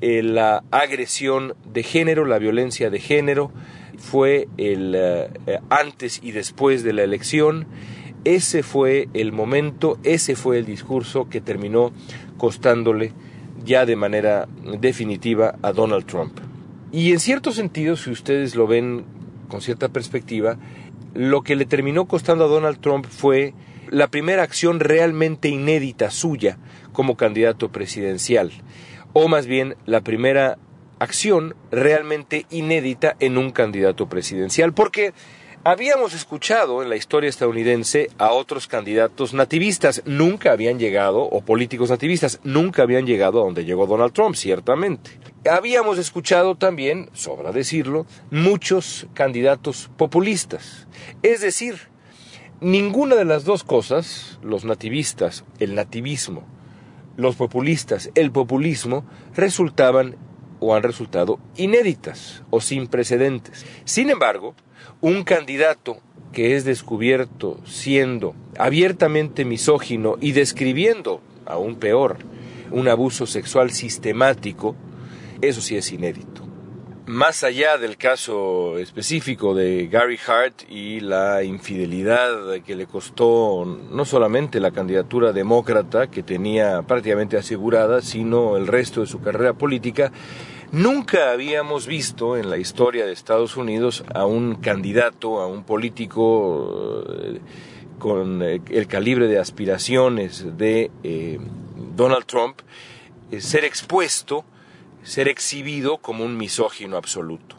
Eh, 0.06 0.22
la 0.22 0.66
agresión 0.70 1.56
de 1.64 1.82
género, 1.82 2.26
la 2.26 2.38
violencia 2.38 2.90
de 2.90 3.00
género, 3.00 3.54
fue 3.98 4.50
el 4.58 4.94
eh, 4.98 5.30
antes 5.70 6.20
y 6.22 6.34
después 6.34 6.84
de 6.84 6.92
la 6.92 7.04
elección. 7.04 7.68
Ese 8.26 8.64
fue 8.64 9.08
el 9.14 9.32
momento, 9.32 9.98
ese 10.04 10.36
fue 10.36 10.58
el 10.58 10.66
discurso 10.66 11.30
que 11.30 11.40
terminó 11.40 11.94
costándole 12.38 13.14
ya 13.64 13.86
de 13.86 13.96
manera 13.96 14.50
definitiva 14.78 15.56
a 15.62 15.72
Donald 15.72 16.06
Trump. 16.06 16.38
Y 16.92 17.14
en 17.14 17.22
cierto 17.22 17.54
sentido, 17.54 17.96
si 17.96 18.12
ustedes 18.12 18.56
lo 18.56 18.68
ven 18.68 19.06
con 19.48 19.62
cierta 19.62 19.88
perspectiva, 19.88 20.58
lo 21.14 21.44
que 21.44 21.56
le 21.56 21.64
terminó 21.64 22.10
costando 22.10 22.44
a 22.44 22.50
Donald 22.50 22.82
Trump 22.82 23.06
fue 23.06 23.54
la 23.90 24.10
primera 24.10 24.44
acción 24.44 24.82
realmente 24.82 25.48
inédita 25.48 26.12
suya 26.12 26.58
como 26.92 27.16
candidato 27.16 27.72
presidencial 27.72 28.52
o 29.14 29.28
más 29.28 29.46
bien 29.46 29.76
la 29.86 30.02
primera 30.02 30.58
acción 31.00 31.56
realmente 31.72 32.46
inédita 32.50 33.16
en 33.20 33.38
un 33.38 33.52
candidato 33.52 34.08
presidencial, 34.08 34.74
porque 34.74 35.14
habíamos 35.64 36.14
escuchado 36.14 36.82
en 36.82 36.90
la 36.90 36.96
historia 36.96 37.30
estadounidense 37.30 38.10
a 38.18 38.32
otros 38.32 38.68
candidatos 38.68 39.34
nativistas, 39.34 40.02
nunca 40.06 40.52
habían 40.52 40.80
llegado, 40.80 41.22
o 41.22 41.42
políticos 41.42 41.90
nativistas, 41.90 42.40
nunca 42.44 42.84
habían 42.84 43.06
llegado 43.06 43.42
a 43.42 43.46
donde 43.46 43.66
llegó 43.66 43.88
Donald 43.88 44.14
Trump, 44.14 44.36
ciertamente. 44.36 45.12
Habíamos 45.50 45.98
escuchado 45.98 46.56
también, 46.56 47.10
sobra 47.14 47.52
decirlo, 47.52 48.06
muchos 48.32 49.08
candidatos 49.14 49.90
populistas. 49.98 50.88
Es 51.22 51.42
decir, 51.42 51.76
ninguna 52.62 53.16
de 53.16 53.26
las 53.26 53.44
dos 53.44 53.64
cosas, 53.64 54.40
los 54.42 54.64
nativistas, 54.64 55.44
el 55.60 55.76
nativismo, 55.76 56.44
los 57.18 57.36
populistas, 57.36 58.10
el 58.16 58.32
populismo, 58.32 59.06
resultaban 59.36 60.16
o 60.60 60.76
han 60.76 60.84
resultado 60.84 61.40
inéditas 61.58 62.44
o 62.50 62.62
sin 62.62 62.88
precedentes. 62.88 63.66
Sin 63.86 64.10
embargo, 64.10 64.56
un 65.02 65.24
candidato 65.24 65.98
que 66.32 66.56
es 66.56 66.66
descubierto 66.66 67.60
siendo 67.66 68.34
abiertamente 68.58 69.46
misógino 69.46 70.18
y 70.20 70.32
describiendo, 70.32 71.22
aún 71.46 71.76
peor, 71.76 72.18
un 72.72 72.88
abuso 72.88 73.28
sexual 73.28 73.72
sistemático, 73.72 74.76
eso 75.42 75.62
sí 75.62 75.76
es 75.76 75.92
inédito 75.92 76.43
más 77.06 77.44
allá 77.44 77.78
del 77.78 77.98
caso 77.98 78.78
específico 78.78 79.54
de 79.54 79.88
Gary 79.88 80.18
Hart 80.26 80.64
y 80.70 81.02
la 81.02 81.44
infidelidad 81.44 82.62
que 82.66 82.76
le 82.76 82.86
costó 82.86 83.66
no 83.66 84.06
solamente 84.06 84.62
la 84.62 84.72
candidatura 84.72 85.34
demócrata 85.34 86.08
que 86.08 86.24
tenía 86.24 86.82
prácticamente 86.84 87.38
asegurada, 87.38 88.02
sino 88.02 88.56
el 88.56 88.68
resto 88.68 89.02
de 89.02 89.08
su 89.08 89.20
carrera 89.20 89.54
política, 89.54 90.14
nunca 90.72 91.32
habíamos 91.32 91.88
visto 91.88 92.38
en 92.38 92.50
la 92.50 92.58
historia 92.58 93.06
de 93.06 93.12
Estados 93.12 93.58
Unidos 93.58 94.06
a 94.14 94.26
un 94.26 94.56
candidato, 94.56 95.42
a 95.42 95.48
un 95.48 95.64
político 95.64 97.04
eh, 97.22 97.40
con 98.00 98.42
eh, 98.42 98.62
el 98.70 98.88
calibre 98.88 99.28
de 99.28 99.40
aspiraciones 99.40 100.58
de 100.58 100.90
eh, 101.04 101.38
Donald 101.96 102.26
Trump 102.26 102.62
ser 103.40 103.66
expuesto 103.66 104.46
ser 105.04 105.28
exhibido 105.28 105.98
como 105.98 106.24
un 106.24 106.38
misógino 106.38 106.98
absoluto. 106.98 107.58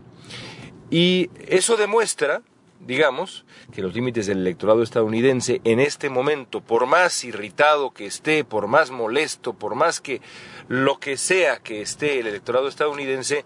Y 0.91 1.31
eso 1.47 1.77
demuestra, 1.77 2.43
digamos, 2.81 3.45
que 3.73 3.83
los 3.83 3.95
límites 3.95 4.27
del 4.27 4.39
electorado 4.39 4.83
estadounidense 4.83 5.61
en 5.65 5.81
este 5.81 6.11
momento, 6.11 6.61
por 6.61 6.87
más 6.87 7.25
irritado 7.25 7.93
que 7.93 8.07
esté, 8.07 8.45
por 8.45 8.67
más 8.67 8.91
molesto, 8.91 9.55
por 9.55 9.75
más 9.75 10.01
que 10.01 10.21
lo 10.69 10.99
que 10.99 11.17
sea 11.17 11.59
que 11.59 11.81
esté 11.81 12.21
el 12.21 12.27
electorado 12.27 12.69
estadounidense, 12.69 13.45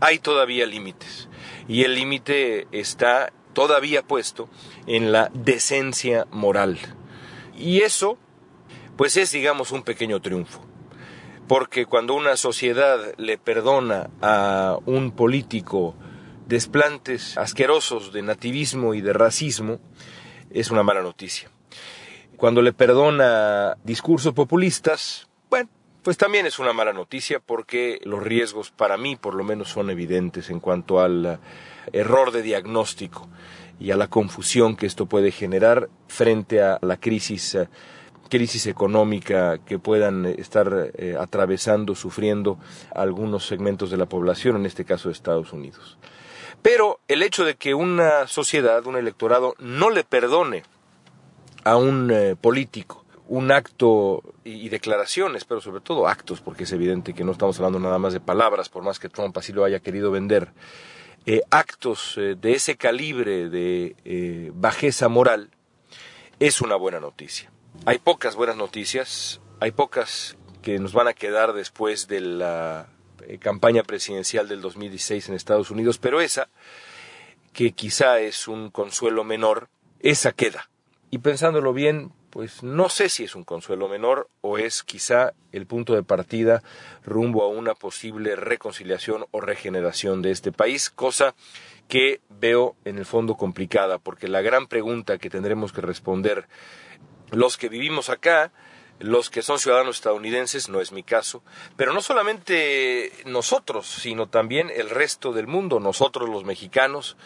hay 0.00 0.18
todavía 0.18 0.66
límites. 0.66 1.28
Y 1.68 1.84
el 1.84 1.94
límite 1.94 2.66
está 2.72 3.32
todavía 3.52 4.02
puesto 4.02 4.48
en 4.86 5.12
la 5.12 5.30
decencia 5.34 6.26
moral. 6.30 6.78
Y 7.56 7.80
eso, 7.82 8.18
pues 8.96 9.16
es, 9.16 9.32
digamos, 9.32 9.70
un 9.70 9.82
pequeño 9.82 10.20
triunfo 10.20 10.69
porque 11.50 11.84
cuando 11.84 12.14
una 12.14 12.36
sociedad 12.36 13.12
le 13.16 13.36
perdona 13.36 14.08
a 14.22 14.78
un 14.86 15.10
político 15.10 15.96
desplantes 16.46 17.36
asquerosos 17.36 18.12
de 18.12 18.22
nativismo 18.22 18.94
y 18.94 19.00
de 19.00 19.12
racismo, 19.12 19.80
es 20.52 20.70
una 20.70 20.84
mala 20.84 21.02
noticia. 21.02 21.50
Cuando 22.36 22.62
le 22.62 22.72
perdona 22.72 23.76
discursos 23.82 24.32
populistas, 24.32 25.28
bueno, 25.48 25.68
pues 26.04 26.16
también 26.16 26.46
es 26.46 26.60
una 26.60 26.72
mala 26.72 26.92
noticia 26.92 27.40
porque 27.40 27.98
los 28.04 28.22
riesgos 28.22 28.70
para 28.70 28.96
mí 28.96 29.16
por 29.16 29.34
lo 29.34 29.42
menos 29.42 29.70
son 29.70 29.90
evidentes 29.90 30.50
en 30.50 30.60
cuanto 30.60 31.00
al 31.00 31.40
error 31.92 32.30
de 32.30 32.42
diagnóstico 32.42 33.28
y 33.80 33.90
a 33.90 33.96
la 33.96 34.06
confusión 34.06 34.76
que 34.76 34.86
esto 34.86 35.06
puede 35.06 35.32
generar 35.32 35.88
frente 36.06 36.62
a 36.62 36.78
la 36.80 36.98
crisis 36.98 37.58
crisis 38.30 38.66
económica 38.66 39.58
que 39.58 39.78
puedan 39.78 40.24
eh, 40.24 40.36
estar 40.38 40.92
eh, 40.94 41.16
atravesando, 41.20 41.94
sufriendo 41.94 42.58
algunos 42.94 43.46
segmentos 43.46 43.90
de 43.90 43.98
la 43.98 44.06
población, 44.06 44.56
en 44.56 44.64
este 44.64 44.86
caso 44.86 45.10
de 45.10 45.12
Estados 45.12 45.52
Unidos. 45.52 45.98
Pero 46.62 47.00
el 47.08 47.22
hecho 47.22 47.44
de 47.44 47.56
que 47.56 47.74
una 47.74 48.26
sociedad, 48.26 48.86
un 48.86 48.96
electorado, 48.96 49.54
no 49.58 49.90
le 49.90 50.04
perdone 50.04 50.62
a 51.64 51.76
un 51.76 52.10
eh, 52.10 52.36
político 52.40 53.04
un 53.28 53.52
acto 53.52 54.24
y, 54.42 54.70
declaraciones, 54.70 55.44
pero 55.44 55.60
sobre 55.60 55.80
todo 55.80 56.08
actos, 56.08 56.40
porque 56.40 56.64
es 56.64 56.72
evidente 56.72 57.14
que 57.14 57.22
no 57.22 57.30
estamos 57.30 57.56
hablando 57.58 57.78
nada 57.78 57.96
más 57.96 58.12
de 58.12 58.18
palabras, 58.18 58.68
por 58.68 58.82
más 58.82 58.98
que 58.98 59.08
Trump 59.08 59.38
así 59.38 59.52
lo 59.52 59.62
haya 59.62 59.78
querido 59.78 60.10
vender, 60.10 60.50
actos 61.48 62.16
de 62.16 62.52
ese 62.52 62.76
calibre 62.76 63.48
de 63.48 64.50
bajeza 64.52 65.08
moral, 65.08 65.50
es 66.40 66.60
una 66.60 66.74
buena 66.74 66.98
noticia 66.98 67.52
hay 67.86 67.98
pocas 67.98 68.36
buenas 68.36 68.56
noticias, 68.56 69.40
hay 69.60 69.70
pocas 69.72 70.36
que 70.62 70.78
nos 70.78 70.92
van 70.92 71.08
a 71.08 71.14
quedar 71.14 71.52
después 71.52 72.08
de 72.08 72.20
la 72.20 72.88
eh, 73.26 73.38
campaña 73.38 73.82
presidencial 73.82 74.48
del 74.48 74.60
2016 74.60 75.28
en 75.28 75.34
Estados 75.34 75.70
Unidos, 75.70 75.98
pero 75.98 76.20
esa, 76.20 76.48
que 77.52 77.72
quizá 77.72 78.20
es 78.20 78.48
un 78.48 78.70
consuelo 78.70 79.24
menor, 79.24 79.68
esa 80.00 80.32
queda. 80.32 80.70
Y 81.10 81.18
pensándolo 81.18 81.72
bien, 81.72 82.12
pues 82.30 82.62
no 82.62 82.88
sé 82.88 83.08
si 83.08 83.24
es 83.24 83.34
un 83.34 83.44
consuelo 83.44 83.88
menor 83.88 84.28
o 84.40 84.58
es 84.58 84.82
quizá 84.82 85.34
el 85.50 85.66
punto 85.66 85.94
de 85.94 86.04
partida 86.04 86.62
rumbo 87.04 87.42
a 87.42 87.48
una 87.48 87.74
posible 87.74 88.36
reconciliación 88.36 89.26
o 89.32 89.40
regeneración 89.40 90.22
de 90.22 90.30
este 90.30 90.52
país, 90.52 90.90
cosa 90.90 91.34
que 91.88 92.20
veo 92.28 92.76
en 92.84 92.98
el 92.98 93.04
fondo 93.04 93.36
complicada, 93.36 93.98
porque 93.98 94.28
la 94.28 94.42
gran 94.42 94.68
pregunta 94.68 95.18
que 95.18 95.28
tendremos 95.28 95.72
que 95.72 95.80
responder 95.80 96.46
los 97.30 97.56
que 97.56 97.68
vivimos 97.68 98.08
acá, 98.08 98.52
los 98.98 99.30
que 99.30 99.42
son 99.42 99.58
ciudadanos 99.58 99.96
estadounidenses, 99.96 100.68
no 100.68 100.80
es 100.80 100.92
mi 100.92 101.02
caso, 101.02 101.42
pero 101.76 101.92
no 101.92 102.02
solamente 102.02 103.12
nosotros, 103.24 103.86
sino 103.86 104.28
también 104.28 104.70
el 104.74 104.90
resto 104.90 105.32
del 105.32 105.46
mundo, 105.46 105.80
nosotros 105.80 106.28
los 106.28 106.44
mexicanos 106.44 107.16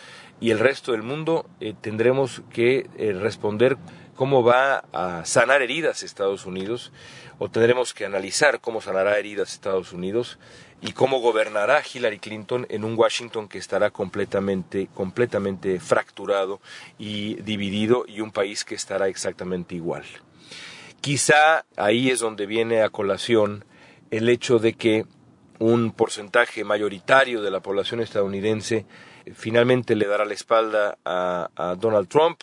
y 0.41 0.51
el 0.51 0.61
resto 0.61 0.93
del 0.93 1.03
mundo 1.03 1.47
eh, 1.61 1.75
tendremos 1.81 2.43
que 2.53 2.89
eh, 2.97 3.13
responder 3.13 3.77
cómo 4.15 4.45
va 4.45 4.85
a 4.93 5.25
sanar 5.25 5.63
heridas 5.63 6.05
Estados 6.05 6.47
Unidos, 6.47 6.93
o 7.39 7.49
tendremos 7.49 7.95
que 7.95 8.05
analizar 8.05 8.61
cómo 8.61 8.81
sanará 8.81 9.19
heridas 9.19 9.53
Estados 9.53 9.93
Unidos 9.93 10.39
y 10.87 10.93
cómo 10.93 11.19
gobernará 11.21 11.83
Hillary 11.83 12.19
Clinton 12.19 12.67
en 12.69 12.85
un 12.85 12.95
Washington 12.95 13.49
que 13.49 13.57
estará 13.57 13.91
completamente, 13.91 14.89
completamente 14.93 15.81
fracturado 15.81 16.61
y 16.99 17.37
dividido 17.37 18.05
y 18.07 18.21
un 18.21 18.31
país 18.31 18.67
que 18.67 18.75
estará 18.75 19.09
exactamente 19.09 19.75
igual. 19.75 20.05
Quizá 21.01 21.65
ahí 21.79 22.11
es 22.11 22.21
donde 22.21 22.45
viene 22.45 22.83
a 22.83 22.91
colación 22.91 23.65
el 24.11 24.29
hecho 24.29 24.59
de 24.59 24.75
que 24.75 25.07
un 25.59 25.91
porcentaje 25.91 26.65
mayoritario 26.65 27.41
de 27.41 27.51
la 27.51 27.61
población 27.61 28.01
estadounidense 28.01 28.85
finalmente 29.35 29.97
le 29.97 30.07
dará 30.07 30.27
la 30.27 30.35
espalda 30.35 30.99
a, 31.03 31.77
Donald 31.79 32.09
Trump, 32.09 32.43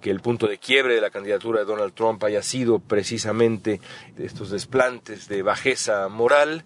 que 0.00 0.10
el 0.10 0.20
punto 0.20 0.46
de 0.46 0.58
quiebre 0.58 0.94
de 0.94 1.00
la 1.00 1.10
candidatura 1.10 1.60
de 1.60 1.66
Donald 1.66 1.92
Trump 1.94 2.22
haya 2.24 2.42
sido 2.42 2.78
precisamente 2.78 3.80
estos 4.18 4.50
desplantes 4.50 5.28
de 5.28 5.42
bajeza 5.42 6.08
moral, 6.08 6.64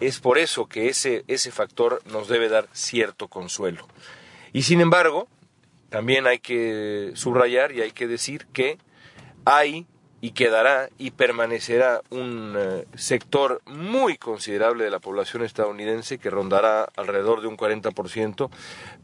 es 0.00 0.20
por 0.20 0.38
eso 0.38 0.66
que 0.66 0.88
ese, 0.88 1.24
ese 1.26 1.50
factor 1.50 2.02
nos 2.06 2.28
debe 2.28 2.48
dar 2.48 2.68
cierto 2.72 3.28
consuelo. 3.28 3.86
Y 4.52 4.62
sin 4.62 4.80
embargo, 4.80 5.28
también 5.88 6.26
hay 6.26 6.38
que 6.38 7.12
subrayar 7.14 7.72
y 7.72 7.82
hay 7.82 7.92
que 7.92 8.06
decir 8.06 8.46
que 8.52 8.78
hay 9.44 9.86
y 10.20 10.32
quedará 10.32 10.90
y 10.98 11.12
permanecerá 11.12 12.02
un 12.10 12.54
eh, 12.58 12.84
sector 12.94 13.62
muy 13.66 14.18
considerable 14.18 14.84
de 14.84 14.90
la 14.90 14.98
población 14.98 15.42
estadounidense 15.42 16.18
que 16.18 16.30
rondará 16.30 16.88
alrededor 16.96 17.40
de 17.40 17.48
un 17.48 17.56
40% 17.56 18.50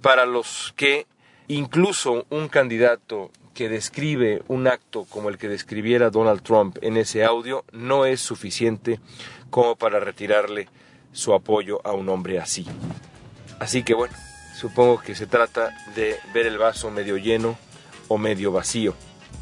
para 0.03 0.27
los 0.27 0.75
que 0.77 1.07
incluso 1.49 2.27
un 2.31 2.49
candidato 2.49 3.31
que 3.55 3.69
describe 3.69 4.43
un 4.49 4.67
acto 4.67 5.07
como 5.09 5.29
el 5.31 5.39
que 5.39 5.49
describiera 5.49 6.11
Donald 6.11 6.43
Trump 6.43 6.77
en 6.83 6.97
ese 6.97 7.25
audio 7.25 7.65
no 7.73 8.05
es 8.05 8.21
suficiente 8.21 9.01
como 9.51 9.77
para 9.77 9.99
retirarle 9.99 10.69
su 11.13 11.33
apoyo 11.33 11.81
a 11.85 11.93
un 11.93 12.09
hombre 12.11 12.39
así. 12.39 12.67
Así 13.59 13.83
que 13.83 13.95
bueno, 13.95 14.15
supongo 14.61 15.01
que 15.01 15.15
se 15.15 15.27
trata 15.27 15.71
de 15.95 16.17
ver 16.35 16.47
el 16.47 16.59
vaso 16.59 16.91
medio 16.91 17.17
lleno 17.17 17.57
o 18.09 18.19
medio 18.19 18.53
vacío. 18.53 18.95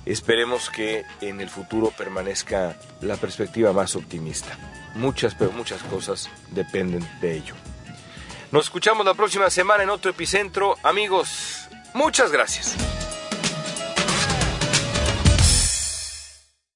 Esperemos 0.07 0.71
que 0.71 1.05
en 1.21 1.41
el 1.41 1.49
futuro 1.49 1.91
permanezca 1.91 2.79
la 3.01 3.17
perspectiva 3.17 3.73
más 3.73 3.97
optimista. 3.97 4.57
Muchas, 4.95 5.35
pero 5.35 5.51
muchas 5.51 5.83
cosas 5.83 6.31
dependen 6.53 7.05
de 7.21 7.37
ello. 7.37 7.55
Nos 8.53 8.67
escuchamos 8.67 9.05
la 9.05 9.15
próxima 9.15 9.51
semana 9.51 9.83
en 9.83 9.91
otro 9.91 10.13
epicentro. 10.13 10.77
Amigos, 10.85 11.64
Muchas 11.95 12.33
gracias. 12.33 12.75